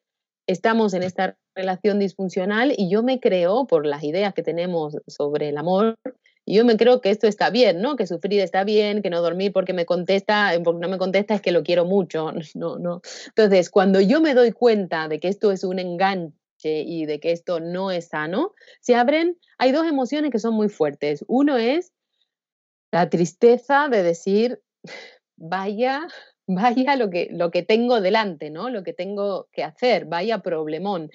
estamos 0.47 0.93
en 0.93 1.03
esta 1.03 1.37
relación 1.55 1.99
disfuncional 1.99 2.73
y 2.75 2.89
yo 2.89 3.03
me 3.03 3.19
creo, 3.19 3.67
por 3.67 3.85
las 3.85 4.03
ideas 4.03 4.33
que 4.33 4.43
tenemos 4.43 4.97
sobre 5.07 5.49
el 5.49 5.57
amor, 5.57 5.95
y 6.45 6.55
yo 6.55 6.65
me 6.65 6.77
creo 6.77 7.01
que 7.01 7.09
esto 7.09 7.27
está 7.27 7.49
bien, 7.49 7.81
¿no? 7.81 7.97
Que 7.97 8.07
sufrir 8.07 8.39
está 8.39 8.63
bien, 8.63 9.01
que 9.01 9.09
no 9.09 9.21
dormir 9.21 9.51
porque 9.51 9.73
me 9.73 9.85
contesta, 9.85 10.53
porque 10.63 10.79
no 10.79 10.87
me 10.87 10.97
contesta 10.97 11.35
es 11.35 11.41
que 11.41 11.51
lo 11.51 11.63
quiero 11.63 11.83
mucho, 11.83 12.31
no, 12.55 12.79
no. 12.79 13.01
Entonces, 13.27 13.69
cuando 13.69 13.99
yo 13.99 14.21
me 14.21 14.33
doy 14.33 14.53
cuenta 14.53 15.09
de 15.09 15.19
que 15.19 15.27
esto 15.27 15.51
es 15.51 15.63
un 15.63 15.79
enganche 15.79 16.33
y 16.85 17.05
de 17.05 17.19
que 17.19 17.31
esto 17.31 17.59
no 17.59 17.91
es 17.91 18.09
sano, 18.09 18.53
se 18.81 18.95
abren, 18.95 19.37
hay 19.57 19.71
dos 19.71 19.87
emociones 19.87 20.31
que 20.31 20.39
son 20.39 20.53
muy 20.53 20.69
fuertes. 20.69 21.25
Uno 21.27 21.57
es 21.57 21.93
la 22.91 23.09
tristeza 23.09 23.89
de 23.89 24.03
decir, 24.03 24.61
vaya, 25.37 26.07
vaya 26.47 26.95
lo 26.95 27.09
que, 27.09 27.29
lo 27.31 27.51
que 27.51 27.63
tengo 27.63 28.01
delante, 28.01 28.49
¿no? 28.49 28.69
Lo 28.69 28.83
que 28.83 28.93
tengo 28.93 29.47
que 29.51 29.63
hacer, 29.63 30.05
vaya 30.05 30.39
problemón. 30.39 31.09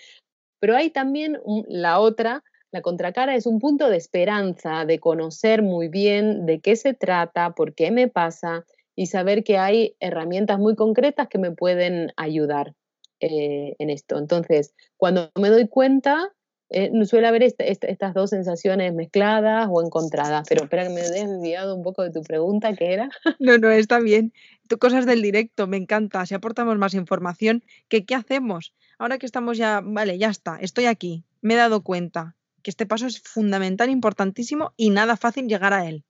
Pero 0.61 0.77
hay 0.77 0.91
también 0.91 1.39
la 1.69 1.99
otra, 1.99 2.45
la 2.71 2.83
contracara 2.83 3.35
es 3.35 3.47
un 3.47 3.59
punto 3.59 3.89
de 3.89 3.97
esperanza, 3.97 4.85
de 4.85 5.01
conocer 5.01 5.63
muy 5.63 5.89
bien 5.89 6.47
de 6.47 6.61
qué 6.61 6.77
se 6.77 6.95
trata, 6.95 7.55
por 7.55 7.75
qué 7.75 7.91
me 7.91 8.09
pasa 8.09 8.65
y 8.95 9.07
saber 9.07 9.43
que 9.43 9.59
hay 9.59 9.97
herramientas 10.01 10.59
muy 10.59 10.77
concretas 10.77 11.29
que 11.29 11.39
me 11.39 11.51
pueden 11.51 12.13
ayudar. 12.17 12.75
Eh, 13.23 13.77
en 13.79 13.89
esto. 13.89 14.19
Entonces, 14.19 14.75
cuando 14.97 15.31
me 15.41 15.49
doy 15.49 15.69
cuenta, 15.69 16.33
eh, 16.71 16.91
suele 17.05 17.29
haber 17.29 17.45
estas 17.45 18.15
dos 18.15 18.31
sensaciones 18.31 18.93
mezcladas 18.95 19.69
o 19.71 19.81
encontradas, 19.81 20.45
pero 20.49 20.65
espera 20.65 20.83
que 20.83 20.89
me 20.89 21.03
he 21.03 21.09
desviado 21.09 21.77
un 21.77 21.85
poco 21.85 22.03
de 22.03 22.11
tu 22.11 22.23
pregunta, 22.23 22.75
¿qué 22.75 22.93
era? 22.93 23.11
No, 23.39 23.59
no, 23.59 23.71
está 23.71 24.01
bien. 24.01 24.33
Tú, 24.67 24.79
cosas 24.79 25.07
del 25.07 25.23
directo, 25.23 25.69
me 25.69 25.77
encanta. 25.77 26.27
Si 26.27 26.35
aportamos 26.35 26.77
más 26.79 26.95
información, 26.95 27.63
¿qué, 27.89 28.05
¿qué 28.05 28.17
hacemos? 28.17 28.75
Ahora 28.99 29.19
que 29.19 29.27
estamos 29.27 29.57
ya, 29.57 29.83
vale, 29.85 30.19
ya 30.19 30.29
está, 30.29 30.57
estoy 30.61 30.87
aquí, 30.87 31.25
me 31.43 31.55
he 31.55 31.57
dado 31.57 31.85
cuenta 31.85 32.35
que 32.65 32.71
este 32.71 32.87
paso 32.87 33.07
es 33.07 33.21
fundamental, 33.21 33.89
importantísimo 33.89 34.73
y 34.77 34.91
nada 34.91 35.17
fácil 35.17 35.47
llegar 35.47 35.73
a 35.73 35.87
él. 35.87 36.05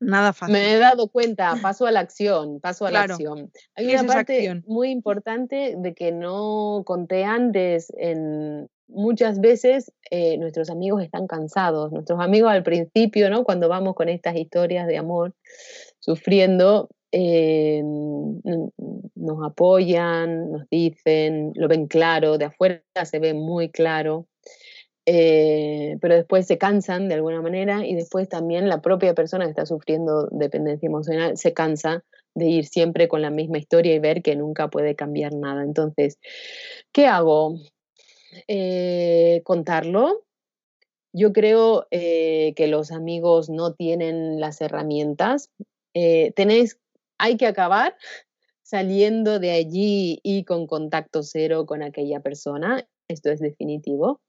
Nada 0.00 0.32
fácil. 0.32 0.52
Me 0.52 0.72
he 0.72 0.78
dado 0.78 1.08
cuenta, 1.08 1.56
paso 1.60 1.86
a 1.86 1.92
la 1.92 2.00
acción, 2.00 2.60
paso 2.60 2.86
a 2.86 2.90
la 2.90 3.02
acción. 3.02 3.50
Hay 3.74 3.94
una 3.94 4.04
parte 4.04 4.62
muy 4.66 4.90
importante 4.90 5.74
de 5.76 5.94
que 5.94 6.12
no 6.12 6.82
conté 6.84 7.24
antes, 7.24 7.92
en 7.96 8.68
muchas 8.86 9.40
veces 9.40 9.92
eh, 10.10 10.38
nuestros 10.38 10.70
amigos 10.70 11.02
están 11.02 11.26
cansados, 11.26 11.92
nuestros 11.92 12.20
amigos 12.20 12.50
al 12.50 12.62
principio, 12.62 13.28
¿no? 13.30 13.44
Cuando 13.44 13.68
vamos 13.68 13.94
con 13.94 14.08
estas 14.08 14.36
historias 14.36 14.86
de 14.86 14.98
amor, 14.98 15.34
sufriendo, 15.98 16.88
eh, 17.12 17.82
nos 17.82 19.44
apoyan, 19.44 20.52
nos 20.52 20.68
dicen, 20.70 21.52
lo 21.54 21.68
ven 21.68 21.86
claro, 21.86 22.38
de 22.38 22.46
afuera 22.46 22.82
se 23.04 23.18
ve 23.18 23.34
muy 23.34 23.70
claro. 23.70 24.26
Eh, 25.10 25.96
pero 26.02 26.16
después 26.16 26.46
se 26.46 26.58
cansan 26.58 27.08
de 27.08 27.14
alguna 27.14 27.40
manera 27.40 27.86
y 27.86 27.94
después 27.94 28.28
también 28.28 28.68
la 28.68 28.82
propia 28.82 29.14
persona 29.14 29.46
que 29.46 29.52
está 29.52 29.64
sufriendo 29.64 30.28
dependencia 30.30 30.86
emocional 30.86 31.38
se 31.38 31.54
cansa 31.54 32.04
de 32.34 32.44
ir 32.48 32.66
siempre 32.66 33.08
con 33.08 33.22
la 33.22 33.30
misma 33.30 33.56
historia 33.56 33.94
y 33.94 34.00
ver 34.00 34.20
que 34.20 34.36
nunca 34.36 34.68
puede 34.68 34.96
cambiar 34.96 35.32
nada. 35.32 35.62
Entonces, 35.62 36.18
¿qué 36.92 37.06
hago? 37.06 37.54
Eh, 38.48 39.40
contarlo. 39.44 40.26
Yo 41.14 41.32
creo 41.32 41.86
eh, 41.90 42.52
que 42.54 42.66
los 42.66 42.92
amigos 42.92 43.48
no 43.48 43.72
tienen 43.72 44.40
las 44.40 44.60
herramientas. 44.60 45.48
tenéis, 45.94 46.78
hay 47.16 47.38
que 47.38 47.46
acabar 47.46 47.96
saliendo 48.62 49.38
de 49.38 49.52
allí 49.52 50.20
y 50.22 50.44
con 50.44 50.66
contacto 50.66 51.22
cero 51.22 51.64
con 51.64 51.82
aquella 51.82 52.20
persona. 52.20 52.86
Esto 53.08 53.30
es 53.30 53.40
definitivo. 53.40 54.20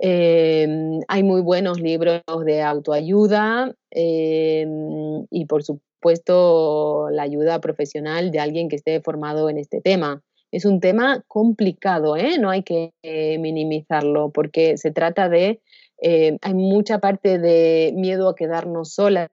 Em, 0.00 1.00
hay 1.08 1.24
muy 1.24 1.40
buenos 1.40 1.80
libros 1.80 2.22
de 2.44 2.62
autoayuda 2.62 3.74
em, 3.90 5.26
y 5.28 5.46
por 5.46 5.64
supuesto 5.64 7.08
la 7.10 7.24
ayuda 7.24 7.60
profesional 7.60 8.30
de 8.30 8.38
alguien 8.38 8.68
que 8.68 8.76
esté 8.76 9.00
formado 9.00 9.50
en 9.50 9.58
este 9.58 9.80
tema. 9.80 10.22
Es 10.52 10.64
un 10.64 10.80
tema 10.80 11.24
complicado, 11.26 12.16
¿eh? 12.16 12.38
no 12.38 12.48
hay 12.48 12.62
que 12.62 12.92
eh, 13.02 13.38
minimizarlo 13.38 14.30
porque 14.30 14.78
se 14.78 14.92
trata 14.92 15.28
de, 15.28 15.60
eh, 16.00 16.38
hay 16.42 16.54
mucha 16.54 17.00
parte 17.00 17.38
de 17.38 17.92
miedo 17.94 18.28
a 18.28 18.36
quedarnos 18.36 18.94
solas, 18.94 19.28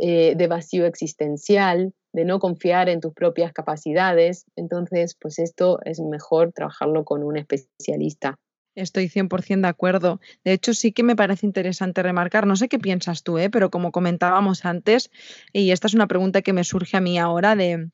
de 0.00 0.46
vacío 0.48 0.86
existencial, 0.86 1.92
de 2.12 2.24
no 2.24 2.40
confiar 2.40 2.88
en 2.88 3.00
tus 3.00 3.12
propias 3.12 3.52
capacidades. 3.52 4.46
Entonces, 4.56 5.14
pues 5.20 5.38
esto 5.38 5.78
es 5.84 6.00
mejor 6.00 6.52
trabajarlo 6.52 7.04
con 7.04 7.22
un 7.22 7.36
especialista. 7.36 8.38
Estoy 8.74 9.08
100% 9.08 9.62
de 9.62 9.68
acuerdo. 9.68 10.20
De 10.44 10.52
hecho, 10.52 10.72
sí 10.74 10.92
que 10.92 11.02
me 11.02 11.16
parece 11.16 11.46
interesante 11.46 12.02
remarcar, 12.02 12.46
no 12.46 12.56
sé 12.56 12.68
qué 12.68 12.78
piensas 12.78 13.22
tú, 13.22 13.38
¿eh? 13.38 13.50
pero 13.50 13.70
como 13.70 13.92
comentábamos 13.92 14.64
antes, 14.64 15.10
y 15.52 15.70
esta 15.70 15.86
es 15.86 15.94
una 15.94 16.06
pregunta 16.06 16.42
que 16.42 16.52
me 16.52 16.64
surge 16.64 16.96
a 16.96 17.00
mí 17.00 17.18
ahora 17.18 17.54
de, 17.54 17.90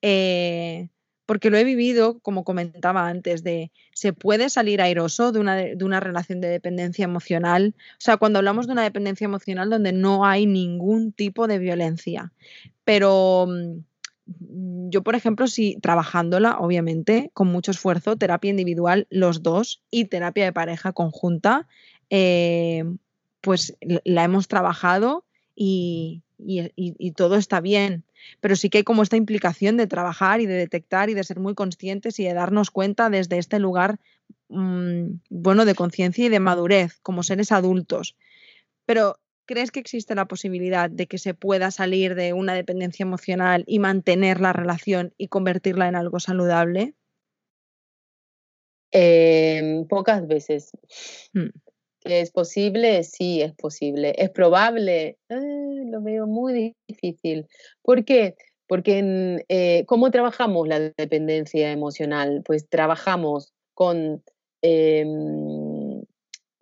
eh, 0.00 0.88
porque 1.26 1.50
lo 1.50 1.56
he 1.56 1.64
vivido, 1.64 2.18
como 2.20 2.44
comentaba 2.44 3.08
antes, 3.08 3.42
de, 3.42 3.72
¿se 3.94 4.12
puede 4.12 4.48
salir 4.50 4.80
airoso 4.82 5.32
de 5.32 5.40
una, 5.40 5.56
de 5.56 5.84
una 5.84 6.00
relación 6.00 6.40
de 6.40 6.48
dependencia 6.48 7.04
emocional? 7.04 7.74
O 7.78 8.00
sea, 8.00 8.16
cuando 8.16 8.38
hablamos 8.38 8.66
de 8.66 8.72
una 8.72 8.82
dependencia 8.82 9.24
emocional 9.24 9.70
donde 9.70 9.92
no 9.92 10.24
hay 10.24 10.46
ningún 10.46 11.12
tipo 11.12 11.46
de 11.46 11.58
violencia, 11.58 12.32
pero 12.84 13.46
mm, 13.48 13.84
yo, 14.38 15.02
por 15.02 15.14
ejemplo, 15.14 15.46
si 15.46 15.76
trabajándola, 15.80 16.58
obviamente, 16.58 17.30
con 17.34 17.48
mucho 17.48 17.70
esfuerzo, 17.70 18.16
terapia 18.16 18.50
individual, 18.50 19.06
los 19.10 19.42
dos, 19.42 19.82
y 19.90 20.06
terapia 20.06 20.44
de 20.44 20.52
pareja 20.52 20.92
conjunta, 20.92 21.66
eh, 22.10 22.84
pues 23.40 23.76
la 23.80 24.24
hemos 24.24 24.48
trabajado 24.48 25.24
y, 25.54 26.22
todo 27.16 27.36
está 27.36 27.60
bien. 27.60 28.04
Pero 28.40 28.56
sí 28.56 28.70
que 28.70 28.78
hay 28.78 28.84
como 28.84 29.02
esta 29.02 29.16
implicación 29.16 29.76
de 29.76 29.86
trabajar 29.86 30.40
y 30.40 30.46
de 30.46 30.54
detectar 30.54 31.10
y 31.10 31.14
de 31.14 31.24
ser 31.24 31.40
muy 31.40 31.54
conscientes 31.54 32.18
y 32.20 32.24
de 32.24 32.34
darnos 32.34 32.70
cuenta 32.70 33.10
desde 33.10 33.38
este 33.38 33.58
lugar, 33.58 33.98
mm, 34.48 35.20
bueno, 35.30 35.64
de 35.64 35.74
conciencia 35.74 36.26
y 36.26 36.28
de 36.28 36.40
madurez, 36.40 36.98
como 37.02 37.22
seres 37.22 37.50
adultos. 37.50 38.16
Pero 38.86 39.16
¿Crees 39.46 39.70
que 39.70 39.80
existe 39.80 40.14
la 40.14 40.26
posibilidad 40.26 40.88
de 40.90 41.06
que 41.06 41.18
se 41.18 41.34
pueda 41.34 41.70
salir 41.70 42.14
de 42.14 42.32
una 42.32 42.54
dependencia 42.54 43.02
emocional 43.02 43.64
y 43.66 43.78
mantener 43.78 44.40
la 44.40 44.52
relación 44.52 45.12
y 45.18 45.28
convertirla 45.28 45.88
en 45.88 45.96
algo 45.96 46.20
saludable? 46.20 46.94
Em, 48.92 49.86
pocas 49.88 50.26
veces. 50.26 50.70
Hmm. 51.32 51.48
¿Es 52.04 52.30
posible? 52.30 53.02
Sí, 53.04 53.40
es 53.42 53.54
posible. 53.54 54.14
¿Es 54.18 54.30
probable? 54.30 55.18
Eh, 55.28 55.84
lo 55.86 56.02
veo 56.02 56.26
muy 56.26 56.74
difícil. 56.88 57.46
¿Por 57.82 58.04
qué? 58.04 58.36
Porque 58.66 59.44
eh, 59.48 59.84
¿cómo 59.86 60.10
trabajamos 60.10 60.68
la 60.68 60.78
dependencia 60.96 61.70
emocional? 61.72 62.42
Pues 62.44 62.68
trabajamos 62.68 63.52
con 63.74 64.22
em, 64.62 65.61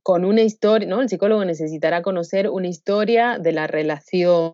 con 0.03 0.25
una 0.25 0.43
historia, 0.43 0.89
¿no? 0.89 1.01
El 1.01 1.09
psicólogo 1.09 1.45
necesitará 1.45 2.03
conocer 2.03 2.49
una 2.49 2.69
historia 2.69 3.39
de 3.39 3.53
la 3.53 3.67
relación. 3.67 4.53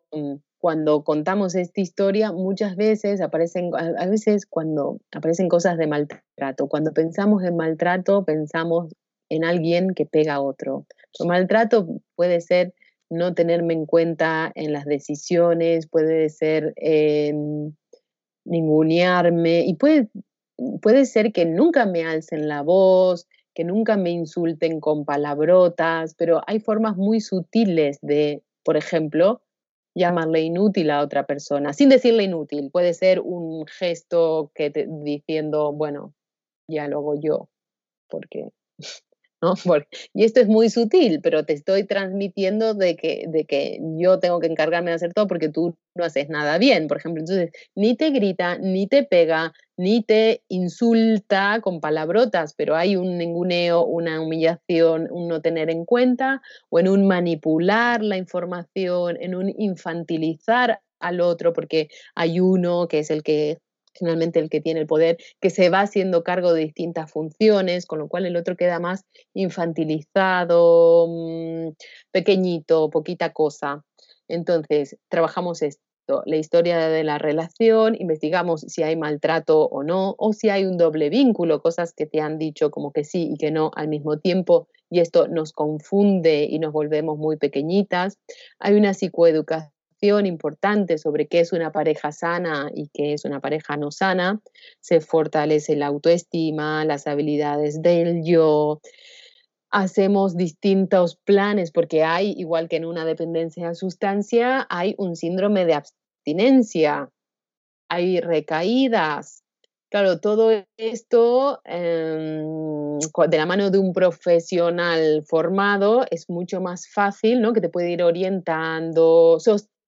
Cuando 0.58 1.04
contamos 1.04 1.54
esta 1.54 1.80
historia, 1.80 2.32
muchas 2.32 2.76
veces 2.76 3.20
aparecen, 3.20 3.70
a 3.74 4.06
veces 4.06 4.46
cuando 4.46 4.98
aparecen 5.12 5.48
cosas 5.48 5.78
de 5.78 5.86
maltrato. 5.86 6.68
Cuando 6.68 6.92
pensamos 6.92 7.44
en 7.44 7.56
maltrato, 7.56 8.24
pensamos 8.24 8.92
en 9.28 9.44
alguien 9.44 9.94
que 9.94 10.06
pega 10.06 10.34
a 10.34 10.40
otro. 10.40 10.86
El 11.18 11.28
maltrato 11.28 11.86
puede 12.14 12.40
ser 12.40 12.74
no 13.10 13.34
tenerme 13.34 13.74
en 13.74 13.86
cuenta 13.86 14.50
en 14.54 14.72
las 14.72 14.84
decisiones, 14.84 15.86
puede 15.86 16.28
ser 16.28 16.74
eh, 16.76 17.32
ningunearme 18.44 19.64
y 19.66 19.74
puede, 19.74 20.08
puede 20.82 21.04
ser 21.04 21.32
que 21.32 21.44
nunca 21.44 21.86
me 21.86 22.04
alcen 22.04 22.48
la 22.48 22.62
voz, 22.62 23.26
que 23.56 23.64
nunca 23.64 23.96
me 23.96 24.10
insulten 24.10 24.80
con 24.80 25.06
palabrotas, 25.06 26.14
pero 26.14 26.42
hay 26.46 26.60
formas 26.60 26.98
muy 26.98 27.22
sutiles 27.22 27.98
de, 28.02 28.42
por 28.62 28.76
ejemplo, 28.76 29.40
llamarle 29.94 30.42
inútil 30.42 30.90
a 30.90 31.00
otra 31.00 31.24
persona, 31.24 31.72
sin 31.72 31.88
decirle 31.88 32.24
inútil. 32.24 32.70
Puede 32.70 32.92
ser 32.92 33.18
un 33.20 33.64
gesto 33.66 34.52
que 34.54 34.70
te, 34.70 34.86
diciendo, 34.86 35.72
bueno, 35.72 36.12
ya 36.68 36.86
lo 36.86 36.98
hago 36.98 37.18
yo, 37.18 37.48
porque 38.10 38.50
y 40.14 40.24
esto 40.24 40.40
es 40.40 40.48
muy 40.48 40.70
sutil, 40.70 41.20
pero 41.22 41.44
te 41.44 41.52
estoy 41.52 41.84
transmitiendo 41.84 42.74
de 42.74 42.96
que, 42.96 43.26
de 43.28 43.44
que 43.44 43.78
yo 43.98 44.18
tengo 44.18 44.40
que 44.40 44.46
encargarme 44.46 44.90
de 44.90 44.96
hacer 44.96 45.12
todo 45.12 45.26
porque 45.26 45.48
tú 45.48 45.76
no 45.94 46.04
haces 46.04 46.28
nada 46.28 46.58
bien, 46.58 46.88
por 46.88 46.98
ejemplo. 46.98 47.20
Entonces, 47.20 47.50
ni 47.74 47.96
te 47.96 48.10
grita, 48.10 48.58
ni 48.58 48.86
te 48.86 49.04
pega, 49.04 49.52
ni 49.76 50.02
te 50.02 50.42
insulta 50.48 51.60
con 51.62 51.80
palabrotas, 51.80 52.54
pero 52.54 52.76
hay 52.76 52.96
un 52.96 53.18
ninguneo, 53.18 53.84
una 53.84 54.20
humillación, 54.20 55.08
un 55.10 55.28
no 55.28 55.40
tener 55.42 55.70
en 55.70 55.84
cuenta, 55.84 56.42
o 56.70 56.78
en 56.78 56.88
un 56.88 57.06
manipular 57.06 58.02
la 58.02 58.16
información, 58.16 59.16
en 59.20 59.34
un 59.34 59.52
infantilizar 59.58 60.80
al 61.00 61.20
otro, 61.20 61.52
porque 61.52 61.88
hay 62.14 62.40
uno 62.40 62.88
que 62.88 63.00
es 63.00 63.10
el 63.10 63.22
que 63.22 63.58
finalmente 63.98 64.38
el 64.38 64.50
que 64.50 64.60
tiene 64.60 64.80
el 64.80 64.86
poder, 64.86 65.18
que 65.40 65.50
se 65.50 65.70
va 65.70 65.80
haciendo 65.80 66.22
cargo 66.22 66.52
de 66.52 66.62
distintas 66.62 67.10
funciones, 67.10 67.86
con 67.86 67.98
lo 67.98 68.08
cual 68.08 68.26
el 68.26 68.36
otro 68.36 68.56
queda 68.56 68.78
más 68.80 69.04
infantilizado, 69.34 71.06
mm, 71.08 71.70
pequeñito, 72.12 72.90
poquita 72.90 73.32
cosa. 73.32 73.84
Entonces, 74.28 74.96
trabajamos 75.08 75.62
esto, 75.62 76.22
la 76.24 76.36
historia 76.36 76.88
de 76.88 77.04
la 77.04 77.18
relación, 77.18 77.96
investigamos 77.98 78.62
si 78.62 78.82
hay 78.82 78.96
maltrato 78.96 79.66
o 79.66 79.82
no, 79.82 80.14
o 80.18 80.32
si 80.32 80.48
hay 80.50 80.64
un 80.64 80.76
doble 80.76 81.10
vínculo, 81.10 81.60
cosas 81.60 81.92
que 81.92 82.06
te 82.06 82.20
han 82.20 82.38
dicho 82.38 82.70
como 82.70 82.92
que 82.92 83.04
sí 83.04 83.30
y 83.32 83.36
que 83.36 83.50
no 83.50 83.70
al 83.74 83.88
mismo 83.88 84.18
tiempo, 84.18 84.68
y 84.88 85.00
esto 85.00 85.26
nos 85.28 85.52
confunde 85.52 86.46
y 86.48 86.58
nos 86.58 86.72
volvemos 86.72 87.18
muy 87.18 87.36
pequeñitas. 87.36 88.18
Hay 88.60 88.74
una 88.74 88.94
psicoeducación 88.94 89.75
importante 90.26 90.98
sobre 90.98 91.26
qué 91.26 91.40
es 91.40 91.52
una 91.52 91.72
pareja 91.72 92.12
sana 92.12 92.70
y 92.74 92.88
qué 92.92 93.12
es 93.12 93.24
una 93.24 93.40
pareja 93.40 93.76
no 93.76 93.90
sana, 93.90 94.40
se 94.80 95.00
fortalece 95.00 95.76
la 95.76 95.86
autoestima, 95.86 96.84
las 96.84 97.06
habilidades 97.06 97.82
del 97.82 98.22
yo, 98.24 98.80
hacemos 99.70 100.36
distintos 100.36 101.16
planes 101.16 101.70
porque 101.70 102.04
hay, 102.04 102.32
igual 102.36 102.68
que 102.68 102.76
en 102.76 102.84
una 102.84 103.04
dependencia 103.04 103.68
de 103.68 103.74
sustancia, 103.74 104.66
hay 104.70 104.94
un 104.98 105.16
síndrome 105.16 105.64
de 105.66 105.74
abstinencia, 105.74 107.10
hay 107.88 108.20
recaídas. 108.20 109.42
Claro, 109.88 110.18
todo 110.18 110.50
esto 110.76 111.60
em, 111.64 112.98
de 112.98 113.36
la 113.36 113.46
mano 113.46 113.70
de 113.70 113.78
un 113.78 113.92
profesional 113.92 115.22
formado 115.28 116.04
es 116.10 116.28
mucho 116.28 116.60
más 116.60 116.88
fácil, 116.88 117.40
¿no? 117.40 117.52
Que 117.52 117.60
te 117.60 117.68
puede 117.68 117.92
ir 117.92 118.02
orientando, 118.02 119.38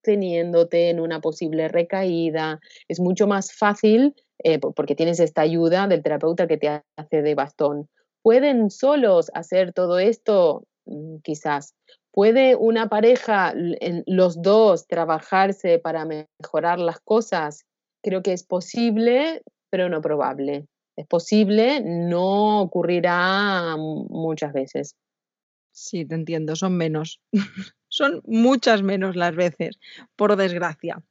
teniéndote 0.08 0.88
en 0.88 1.00
una 1.00 1.20
posible 1.20 1.68
recaída. 1.68 2.60
Es 2.88 2.98
mucho 2.98 3.26
más 3.26 3.52
fácil 3.52 4.14
eh, 4.42 4.58
porque 4.58 4.94
tienes 4.94 5.20
esta 5.20 5.42
ayuda 5.42 5.86
del 5.86 6.02
terapeuta 6.02 6.46
que 6.46 6.56
te 6.56 6.82
hace 6.96 7.20
de 7.20 7.34
bastón. 7.34 7.88
¿Pueden 8.22 8.70
solos 8.70 9.30
hacer 9.34 9.74
todo 9.74 9.98
esto? 9.98 10.64
Mm, 10.86 11.18
quizás. 11.22 11.74
¿Puede 12.10 12.56
una 12.56 12.88
pareja, 12.88 13.52
los 14.06 14.40
dos, 14.40 14.86
trabajarse 14.86 15.78
para 15.78 16.06
mejorar 16.06 16.78
las 16.78 17.00
cosas? 17.00 17.66
Creo 18.02 18.22
que 18.22 18.32
es 18.32 18.44
posible, 18.44 19.42
pero 19.70 19.90
no 19.90 20.00
probable. 20.00 20.64
Es 20.96 21.06
posible, 21.06 21.82
no 21.84 22.62
ocurrirá 22.62 23.76
muchas 23.76 24.54
veces. 24.54 24.94
Sí, 25.80 26.04
te 26.04 26.16
entiendo, 26.16 26.56
son 26.56 26.76
menos. 26.76 27.20
son 27.88 28.20
muchas 28.26 28.82
menos 28.82 29.14
las 29.14 29.36
veces, 29.36 29.78
por 30.16 30.34
desgracia. 30.34 31.02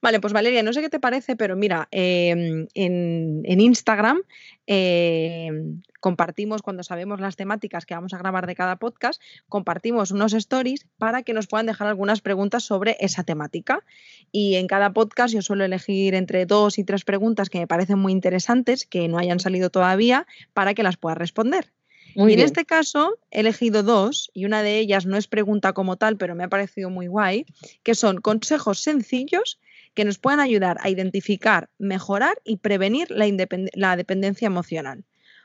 Vale, 0.00 0.20
pues 0.20 0.32
Valeria, 0.32 0.62
no 0.62 0.72
sé 0.72 0.80
qué 0.80 0.88
te 0.88 1.00
parece, 1.00 1.34
pero 1.34 1.56
mira, 1.56 1.88
em, 1.90 2.68
en, 2.74 3.60
Instagram 3.60 4.22
em, 4.66 5.82
compartimos 6.00 6.62
cuando 6.62 6.84
sabemos 6.84 7.20
las 7.20 7.34
temáticas 7.34 7.84
que 7.84 7.94
vamos 7.94 8.14
a 8.14 8.18
grabar 8.18 8.46
de 8.46 8.54
cada 8.54 8.76
podcast, 8.76 9.20
compartimos 9.48 10.12
unos 10.12 10.34
stories 10.34 10.86
para 10.98 11.24
que 11.24 11.32
nos 11.32 11.48
puedan 11.48 11.66
dejar 11.66 11.88
algunas 11.88 12.20
preguntas 12.20 12.62
sobre 12.62 12.96
esa 13.00 13.24
temática. 13.24 13.84
Y 14.30 14.54
en 14.54 14.68
cada 14.68 14.92
podcast 14.92 15.34
yo 15.34 15.42
suelo 15.42 15.64
elegir 15.64 16.14
entre 16.14 16.46
dos 16.46 16.78
y 16.78 16.84
tres 16.84 17.04
preguntas 17.04 17.50
que 17.50 17.58
me 17.58 17.66
parecen 17.66 17.98
muy 17.98 18.12
interesantes, 18.12 18.86
que 18.86 19.08
no 19.08 19.18
hayan 19.18 19.40
salido 19.40 19.68
todavía, 19.68 20.28
para 20.54 20.74
que 20.74 20.84
las 20.84 20.96
pueda 20.96 21.16
responder 21.16 21.72
y 22.14 22.32
en 22.32 22.40
este 22.40 22.64
caso 22.64 23.18
he 23.30 23.40
elegido 23.40 23.82
dos, 23.82 24.30
y 24.34 24.44
una 24.44 24.62
de 24.62 24.78
ellas 24.78 25.06
no 25.06 25.16
es 25.16 25.28
pregunta 25.28 25.72
como 25.72 25.96
tal, 25.96 26.16
pero 26.16 26.34
me 26.34 26.44
ha 26.44 26.48
parecido 26.48 26.90
muy 26.90 27.06
guay, 27.06 27.46
que 27.82 27.94
son 27.94 28.20
consejos 28.20 28.80
sencillos 28.80 29.58
que 29.94 30.04
nos 30.04 30.18
puedan 30.18 30.40
ayudar 30.40 30.78
a 30.80 30.90
identificar, 30.90 31.68
mejorar 31.78 32.40
y 32.44 32.56
prevenir 32.58 33.08
la, 33.10 33.96
dependencia 33.96 34.46
emocional. 34.46 35.04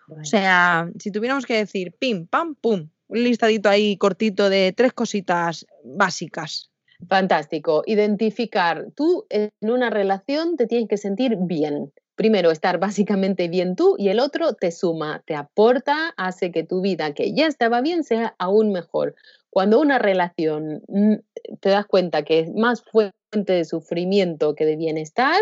O 0.10 0.24
sea, 0.24 0.90
si 1.00 1.12
tuviéramos 1.12 1.46
que 1.46 1.58
decir 1.58 1.94
pim, 1.94 2.28
pam, 2.28 2.56
pum, 2.56 2.90
un 3.08 3.24
listadito 3.24 3.70
ahí 3.70 3.98
cortito 3.98 4.50
de 4.50 4.74
tres 4.74 4.94
cositas 4.94 5.66
básicas. 5.84 6.72
Fantástico. 7.10 7.84
Identificar. 7.86 8.88
Tú 8.96 9.26
en 9.30 9.52
una 9.62 9.90
relación 9.90 10.56
te 10.58 10.66
tienes 10.66 10.88
que 10.88 10.98
sentir 10.98 11.38
bien 11.40 11.92
primero 12.18 12.52
estar 12.52 12.80
básicamente 12.80 13.48
bien 13.48 13.76
tú 13.76 13.96
y 13.98 14.10
el 14.10 14.20
otro 14.20 14.54
te 14.54 14.72
suma, 14.72 15.24
te 15.26 15.36
aporta, 15.36 16.14
hace 16.18 16.52
que 16.52 16.64
tu 16.64 16.82
vida 16.82 17.14
que 17.14 17.34
ya 17.34 17.46
estaba 17.48 17.80
bien 17.80 18.04
sea 18.04 18.36
aún 18.40 18.74
mejor. 18.74 19.16
Cuando 19.50 19.80
una 19.80 20.00
relación 20.00 20.84
mm, 20.88 21.14
te 21.62 21.70
das 21.70 21.86
cuenta 21.86 22.24
que 22.24 22.40
es 22.40 22.54
más 22.54 22.84
fuente 22.84 23.54
de 23.54 23.64
sufrimiento 23.64 24.56
que 24.56 24.66
de 24.66 24.76
bienestar, 24.76 25.40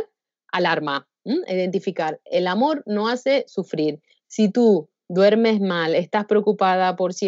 alarma, 0.52 1.08
identificar. 1.48 2.20
El 2.26 2.46
amor 2.46 2.84
no 2.86 3.08
hace 3.08 3.46
sufrir. 3.48 4.02
Si 4.28 4.50
tú 4.50 4.90
duermes 5.08 5.62
mal, 5.62 5.96
estás 5.96 6.26
preocupada 6.26 6.96
por 6.98 7.14
si 7.14 7.28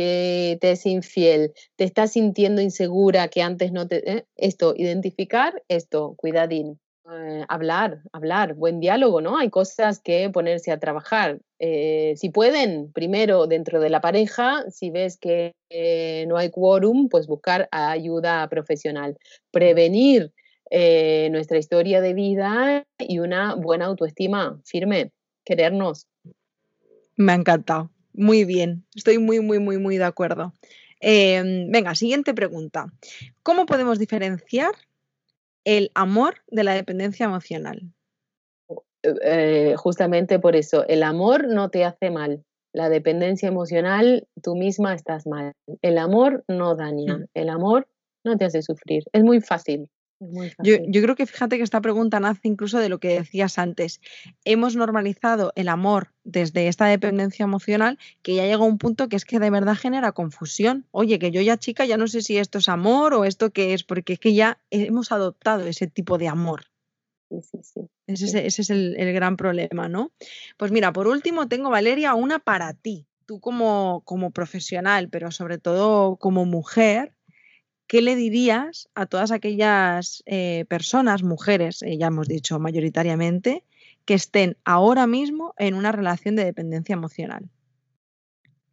te 0.59 0.71
es 0.71 0.85
infiel, 0.85 1.53
te 1.77 1.85
estás 1.85 2.11
sintiendo 2.11 2.61
insegura 2.61 3.29
que 3.29 3.41
antes 3.41 3.71
no 3.71 3.87
te... 3.87 4.11
¿eh? 4.11 4.25
Esto, 4.35 4.73
identificar 4.75 5.63
esto, 5.69 6.15
cuidadín. 6.17 6.79
Eh, 7.09 7.45
hablar, 7.47 8.01
hablar, 8.11 8.55
buen 8.55 8.81
diálogo, 8.81 9.21
¿no? 9.21 9.37
Hay 9.37 9.49
cosas 9.49 10.01
que 10.01 10.29
ponerse 10.29 10.71
a 10.71 10.79
trabajar. 10.79 11.39
Eh, 11.57 12.15
si 12.17 12.29
pueden, 12.29 12.91
primero 12.91 13.47
dentro 13.47 13.79
de 13.79 13.89
la 13.89 14.01
pareja, 14.01 14.65
si 14.69 14.89
ves 14.89 15.17
que 15.17 15.53
eh, 15.69 16.25
no 16.27 16.35
hay 16.35 16.49
quórum, 16.49 17.07
pues 17.07 17.27
buscar 17.27 17.69
ayuda 17.71 18.47
profesional. 18.49 19.17
Prevenir 19.51 20.33
nuestra 20.69 21.57
historia 21.57 22.01
de 22.01 22.13
vida 22.13 22.83
y 22.99 23.19
una 23.19 23.55
buena 23.55 23.85
autoestima 23.85 24.59
firme, 24.65 25.11
querernos. 25.45 26.07
Me 27.15 27.31
ha 27.31 27.35
encantado. 27.35 27.89
Muy 28.11 28.43
bien. 28.43 28.85
Estoy 28.93 29.17
muy, 29.17 29.39
muy, 29.39 29.59
muy, 29.59 29.77
muy 29.77 29.97
de 29.97 30.03
acuerdo. 30.03 30.51
Em, 30.99 31.71
venga, 31.71 31.95
siguiente 31.95 32.33
pregunta. 32.33 32.87
¿Cómo 33.43 33.65
podemos 33.65 33.97
diferenciar 33.97 34.71
el 35.65 35.91
amor 35.95 36.35
de 36.47 36.63
la 36.63 36.73
dependencia 36.73 37.25
emocional. 37.25 37.93
Eh, 39.03 39.75
justamente 39.77 40.39
por 40.39 40.55
eso, 40.55 40.85
el 40.87 41.03
amor 41.03 41.47
no 41.47 41.69
te 41.69 41.85
hace 41.85 42.09
mal. 42.09 42.43
La 42.73 42.89
dependencia 42.89 43.47
emocional, 43.47 44.27
tú 44.41 44.55
misma 44.55 44.93
estás 44.93 45.25
mal. 45.25 45.53
El 45.81 45.97
amor 45.97 46.43
no 46.47 46.75
daña, 46.75 47.17
mm. 47.17 47.25
el 47.33 47.49
amor 47.49 47.87
no 48.23 48.37
te 48.37 48.45
hace 48.45 48.61
sufrir. 48.61 49.03
Es 49.13 49.23
muy 49.23 49.41
fácil. 49.41 49.89
Yo, 50.19 50.77
creo 51.01 51.15
que 51.15 51.27
fíjate 51.27 51.57
que 51.57 51.63
esta 51.63 51.81
pregunta 51.81 52.19
nace 52.19 52.47
incluso 52.47 52.79
de 52.79 52.89
lo 52.89 52.99
que 52.99 53.09
decías 53.09 53.59
antes. 53.59 54.01
Hemos 54.45 54.75
normalizado 54.75 55.53
el 55.55 55.69
amor 55.69 56.11
desde 56.23 56.67
esta 56.67 56.87
dependencia 56.87 57.43
emocional 57.43 57.99
que 58.23 58.35
ya 58.35 58.43
llega 58.43 58.57
a 58.57 58.67
un 58.67 58.79
punto 58.79 59.09
que 59.09 59.15
es 59.15 59.25
que 59.25 59.39
de 59.39 59.51
verdad 59.51 59.75
genera 59.75 60.13
confusión. 60.13 60.87
Oye, 60.91 61.19
que 61.19 61.31
yo 61.31 61.41
ya 61.41 61.57
chica 61.57 61.85
ya 61.85 61.97
no 61.97 62.07
sé 62.07 62.21
si 62.21 62.37
esto 62.37 62.57
es 62.57 62.67
amor 62.67 63.13
o 63.13 63.25
esto 63.25 63.51
qué 63.51 63.73
es, 63.73 63.83
porque 63.83 64.13
es 64.13 64.19
que 64.19 64.33
ya 64.33 64.59
hemos 64.71 65.11
adoptado 65.11 65.67
ese 65.67 65.85
tipo 65.87 66.17
de 66.17 66.27
amor. 66.27 66.65
Sí, 67.29 67.41
sí, 67.41 67.57
sí. 67.61 67.81
Ese, 68.07 68.47
es 68.47 68.69
el, 68.69 68.95
el, 68.97 69.13
gran 69.13 69.35
problema, 69.35 69.89
¿no? 69.89 70.13
Pues 70.55 70.71
mira, 70.71 70.93
por 70.93 71.07
último 71.07 71.47
tengo, 71.47 71.69
Valeria, 71.69 72.15
una 72.15 72.39
para 72.39 72.73
ti. 72.73 73.05
Tú 73.25 73.41
como, 73.41 74.01
como 74.05 74.31
profesional, 74.31 75.09
pero 75.09 75.31
sobre 75.31 75.57
todo 75.57 76.15
como 76.15 76.45
mujer, 76.45 77.13
¿qué 77.87 78.01
le 78.01 78.15
dirías 78.15 78.89
a 78.95 79.05
todas 79.05 79.31
aquellas 79.31 80.21
eh, 80.25 80.65
personas, 80.67 81.23
mujeres, 81.23 81.81
eh, 81.81 81.97
ya 81.97 82.07
hemos 82.07 82.27
dicho 82.27 82.59
mayoritariamente, 82.59 83.63
que 84.05 84.13
estén 84.13 84.57
ahora 84.63 85.07
mismo 85.07 85.53
en 85.57 85.73
una 85.73 85.91
relación 85.91 86.35
de 86.35 86.45
dependencia 86.45 86.93
emocional? 86.93 87.49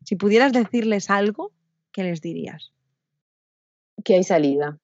Si 0.05 0.16
pudieras 0.16 0.53
decirles 0.53 1.11
algo, 1.11 1.53
¿qué 1.92 2.03
les 2.03 2.20
dirías? 2.20 2.72
Que 4.05 4.14
hay 4.16 4.24
salida, 4.24 4.79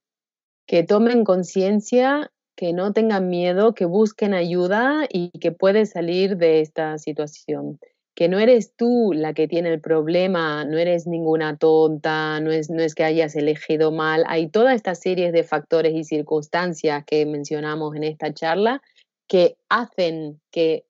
que 0.67 0.83
tomen 0.83 1.25
conciencia, 1.25 2.31
que 2.55 2.73
no 2.73 2.93
tengan 2.93 3.29
miedo, 3.29 3.75
que 3.75 3.85
busquen 3.85 4.35
ayuda 4.35 5.07
y 5.11 5.31
que 5.39 5.53
pueden 5.53 5.87
salir 5.87 6.37
de 6.37 6.61
esta 6.61 6.97
situación 6.99 7.79
que 8.21 8.29
no 8.29 8.39
eres 8.39 8.77
tú 8.77 9.15
la 9.15 9.33
que 9.33 9.49
tiene 9.49 9.73
el 9.73 9.81
problema, 9.81 10.67
no 10.67 10.77
eres 10.77 11.07
ninguna 11.07 11.57
tonta, 11.57 12.39
no 12.41 12.53
es, 12.53 12.69
no 12.69 12.83
es 12.83 12.95
que 12.95 13.03
hayas 13.03 13.35
elegido 13.35 13.93
mal, 13.93 14.25
hay 14.27 14.49
toda 14.49 14.75
esta 14.75 14.95
serie 14.95 15.33
de 15.33 15.43
factores 15.43 15.95
y 15.95 16.05
circunstancias 16.05 17.03
que 17.07 17.25
mencionamos 17.25 17.97
en 17.97 18.05
esta 18.05 18.35
charla 18.35 18.83
que 19.27 19.57
hacen 19.71 20.39
que 20.51 20.85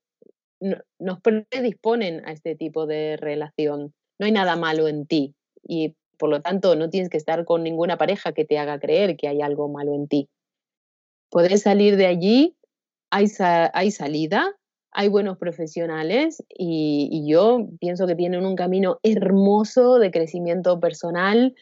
nos 0.99 1.21
predisponen 1.21 2.27
a 2.27 2.33
este 2.33 2.57
tipo 2.57 2.87
de 2.87 3.17
relación. 3.17 3.95
No 4.19 4.27
hay 4.27 4.33
nada 4.33 4.57
malo 4.57 4.89
en 4.89 5.07
ti 5.07 5.37
y 5.63 5.95
por 6.19 6.31
lo 6.31 6.43
tanto 6.43 6.75
no 6.75 6.91
tienes 6.91 7.11
que 7.11 7.17
estar 7.17 7.45
con 7.45 7.63
ninguna 7.63 7.97
pareja 7.97 8.33
que 8.33 8.45
te 8.45 8.59
haga 8.59 8.81
creer 8.81 9.17
que 9.17 9.29
hay 9.29 9.41
algo 9.41 9.69
malo 9.69 9.95
en 9.95 10.09
ti. 10.09 10.29
Puedes 11.31 11.63
salir 11.63 11.95
de 11.95 12.07
allí, 12.07 12.57
hay, 13.09 13.27
hay 13.39 13.93
salida, 13.93 14.57
hay 14.93 15.09
buenos 15.09 15.39
profesionales 15.39 16.43
y, 16.49 17.25
yo 17.29 17.69
pienso 17.79 18.07
que 18.07 18.17
tienen 18.17 18.45
un 18.45 18.57
camino 18.57 18.99
hermoso 19.03 19.99
de 19.99 20.11
crecimiento 20.11 20.81
personal 20.81 21.55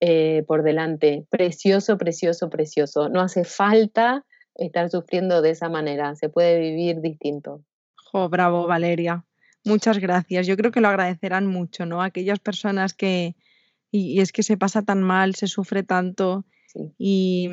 eh, 0.00 0.44
por 0.46 0.62
delante. 0.62 1.26
Precioso, 1.30 1.98
precioso, 1.98 2.48
precioso. 2.48 3.08
No 3.08 3.20
hace 3.20 3.44
falta 3.44 4.24
estar 4.54 4.90
sufriendo 4.90 5.42
de 5.42 5.50
esa 5.50 5.68
manera, 5.68 6.14
se 6.16 6.28
puede 6.28 6.58
vivir 6.58 7.00
distinto. 7.00 7.62
Jo, 8.10 8.28
bravo, 8.28 8.66
Valeria. 8.66 9.24
Muchas 9.64 9.98
gracias. 9.98 10.46
Yo 10.46 10.56
creo 10.56 10.72
que 10.72 10.80
lo 10.80 10.88
agradecerán 10.88 11.46
mucho, 11.46 11.84
¿no? 11.84 12.02
Aquellas 12.02 12.38
personas 12.38 12.94
que, 12.94 13.36
y, 13.90 14.20
es 14.20 14.32
que 14.32 14.42
se 14.42 14.56
pasa 14.56 14.82
tan 14.82 15.02
mal, 15.02 15.34
se 15.34 15.46
sufre 15.46 15.82
tanto 15.82 16.44
y, 16.96 17.50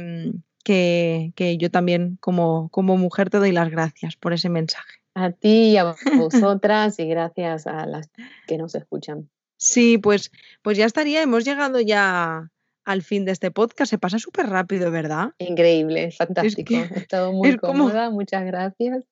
mm, 0.68 1.32
que, 1.34 1.58
yo 1.58 1.72
también 1.72 2.18
como, 2.20 2.70
como 2.70 2.98
mujer 2.98 3.30
te 3.30 3.38
doy 3.38 3.52
las 3.52 3.70
gracias 3.70 4.16
por 4.16 4.34
ese 4.34 4.50
mensaje. 4.50 5.00
A 5.14 5.32
ti 5.32 5.72
y 5.72 5.78
a 5.78 5.96
vosotras 6.18 7.00
y 7.00 7.06
gracias 7.08 7.68
a 7.68 7.86
las 7.86 8.10
que 8.48 8.58
nos 8.58 8.76
escuchan. 8.76 9.30
Sí, 9.58 9.98
pues, 9.98 10.32
pues 10.62 10.78
ya 10.78 10.86
estaría, 10.86 11.22
hemos 11.22 11.46
llegado 11.46 11.80
ya 11.80 12.52
al 12.84 13.02
fin 13.02 13.24
de 13.26 13.32
este 13.32 13.50
podcast. 13.52 13.90
Se 13.90 13.98
pasa 13.98 14.20
súper 14.20 14.48
rápido, 14.48 14.92
¿verdad? 14.92 15.30
Increíble, 15.40 16.12
fantástico. 16.12 16.74
He 16.74 17.00
estado 17.00 17.32
muy 17.34 17.58
cómoda, 17.58 18.10
muchas 18.10 18.46
gracias 18.46 19.06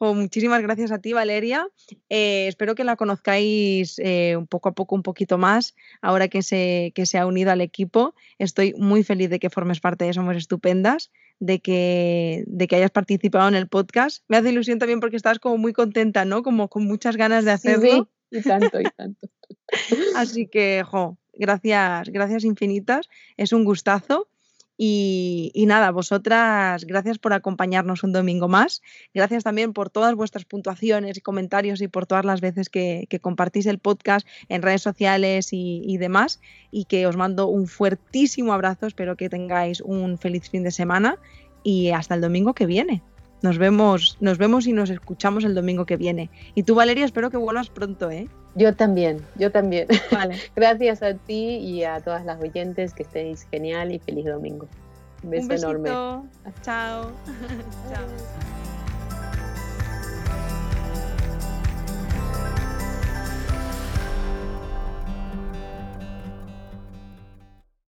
muchísimas 0.00 0.62
gracias 0.62 0.90
a 0.92 0.98
ti, 0.98 1.12
Valeria. 1.12 1.68
Eh, 2.08 2.46
espero 2.48 2.74
que 2.74 2.84
la 2.84 2.96
conozcáis 2.96 3.98
eh, 3.98 4.34
un 4.36 4.46
poco 4.46 4.70
a 4.70 4.72
poco, 4.72 4.94
un 4.94 5.02
poquito 5.02 5.38
más, 5.38 5.74
ahora 6.00 6.28
que 6.28 6.42
se, 6.42 6.92
que 6.94 7.06
se 7.06 7.18
ha 7.18 7.26
unido 7.26 7.50
al 7.50 7.60
equipo. 7.60 8.14
Estoy 8.38 8.74
muy 8.78 9.04
feliz 9.04 9.30
de 9.30 9.38
que 9.38 9.50
formes 9.50 9.80
parte 9.80 10.04
de 10.06 10.12
Somos 10.12 10.36
Estupendas, 10.36 11.10
de 11.38 11.60
que, 11.60 12.44
de 12.46 12.66
que 12.66 12.76
hayas 12.76 12.90
participado 12.90 13.48
en 13.48 13.54
el 13.54 13.68
podcast. 13.68 14.24
Me 14.28 14.36
hace 14.38 14.50
ilusión 14.50 14.78
también 14.78 15.00
porque 15.00 15.16
estás 15.16 15.38
como 15.38 15.58
muy 15.58 15.72
contenta, 15.72 16.24
¿no? 16.24 16.42
Como 16.42 16.68
con 16.68 16.84
muchas 16.84 17.16
ganas 17.16 17.44
de 17.44 17.52
hacerlo. 17.52 18.08
Sí, 18.30 18.38
y 18.38 18.42
tanto, 18.42 18.80
y 18.80 18.84
tanto. 18.96 19.28
Así 20.16 20.46
que, 20.46 20.82
jo, 20.84 21.18
gracias, 21.34 22.08
gracias 22.08 22.44
infinitas. 22.44 23.08
Es 23.36 23.52
un 23.52 23.64
gustazo. 23.64 24.28
Y, 24.82 25.66
nada, 25.66 25.90
vosotras, 25.90 26.86
gracias 26.86 27.18
por 27.18 27.34
acompañarnos 27.34 28.02
un 28.02 28.12
domingo 28.12 28.48
más. 28.48 28.80
Gracias 29.12 29.44
también 29.44 29.74
por 29.74 29.90
todas 29.90 30.14
vuestras 30.14 30.46
puntuaciones 30.46 31.18
y 31.18 31.20
comentarios 31.20 31.82
y 31.82 31.88
por 31.88 32.06
todas 32.06 32.24
las 32.24 32.40
veces 32.40 32.70
que, 32.70 33.06
compartís 33.20 33.66
el 33.66 33.78
podcast 33.78 34.26
en 34.48 34.62
redes 34.62 34.80
sociales 34.80 35.48
y, 35.52 35.98
demás. 35.98 36.40
Y 36.70 36.86
que 36.86 37.06
os 37.06 37.18
mando 37.18 37.46
un 37.46 37.66
fuertísimo 37.66 38.54
abrazo. 38.54 38.86
Espero 38.86 39.18
que 39.18 39.28
tengáis 39.28 39.82
un 39.82 40.16
feliz 40.16 40.48
fin 40.48 40.62
de 40.62 40.70
semana 40.70 41.18
y 41.62 41.90
hasta 41.90 42.14
el 42.14 42.22
domingo 42.22 42.54
que 42.54 42.64
viene. 42.64 43.02
Nos 43.42 43.58
vemos, 43.58 44.16
nos 44.20 44.38
vemos 44.38 44.66
y 44.66 44.72
nos 44.72 44.90
escuchamos 44.90 45.44
el 45.44 45.54
domingo 45.54 45.86
que 45.86 45.96
viene. 45.96 46.30
Y 46.54 46.62
tú, 46.62 46.74
Valeria, 46.74 47.04
espero 47.04 47.30
que 47.30 47.36
vuelvas 47.36 47.70
pronto, 47.70 48.10
¿eh? 48.10 48.28
Yo 48.54 48.74
también, 48.74 49.20
yo 49.36 49.50
también. 49.50 49.86
Vale. 50.10 50.36
Gracias 50.56 51.02
a 51.02 51.14
ti 51.14 51.56
y 51.56 51.84
a 51.84 52.00
todas 52.00 52.24
las 52.24 52.40
oyentes, 52.40 52.92
que 52.92 53.04
estéis 53.04 53.46
genial 53.50 53.92
y 53.92 53.98
feliz 53.98 54.26
domingo. 54.26 54.68
Un 55.22 55.30
beso 55.30 55.52
enorme. 55.52 55.88
Chao. 55.88 56.24
Chao. 56.62 57.10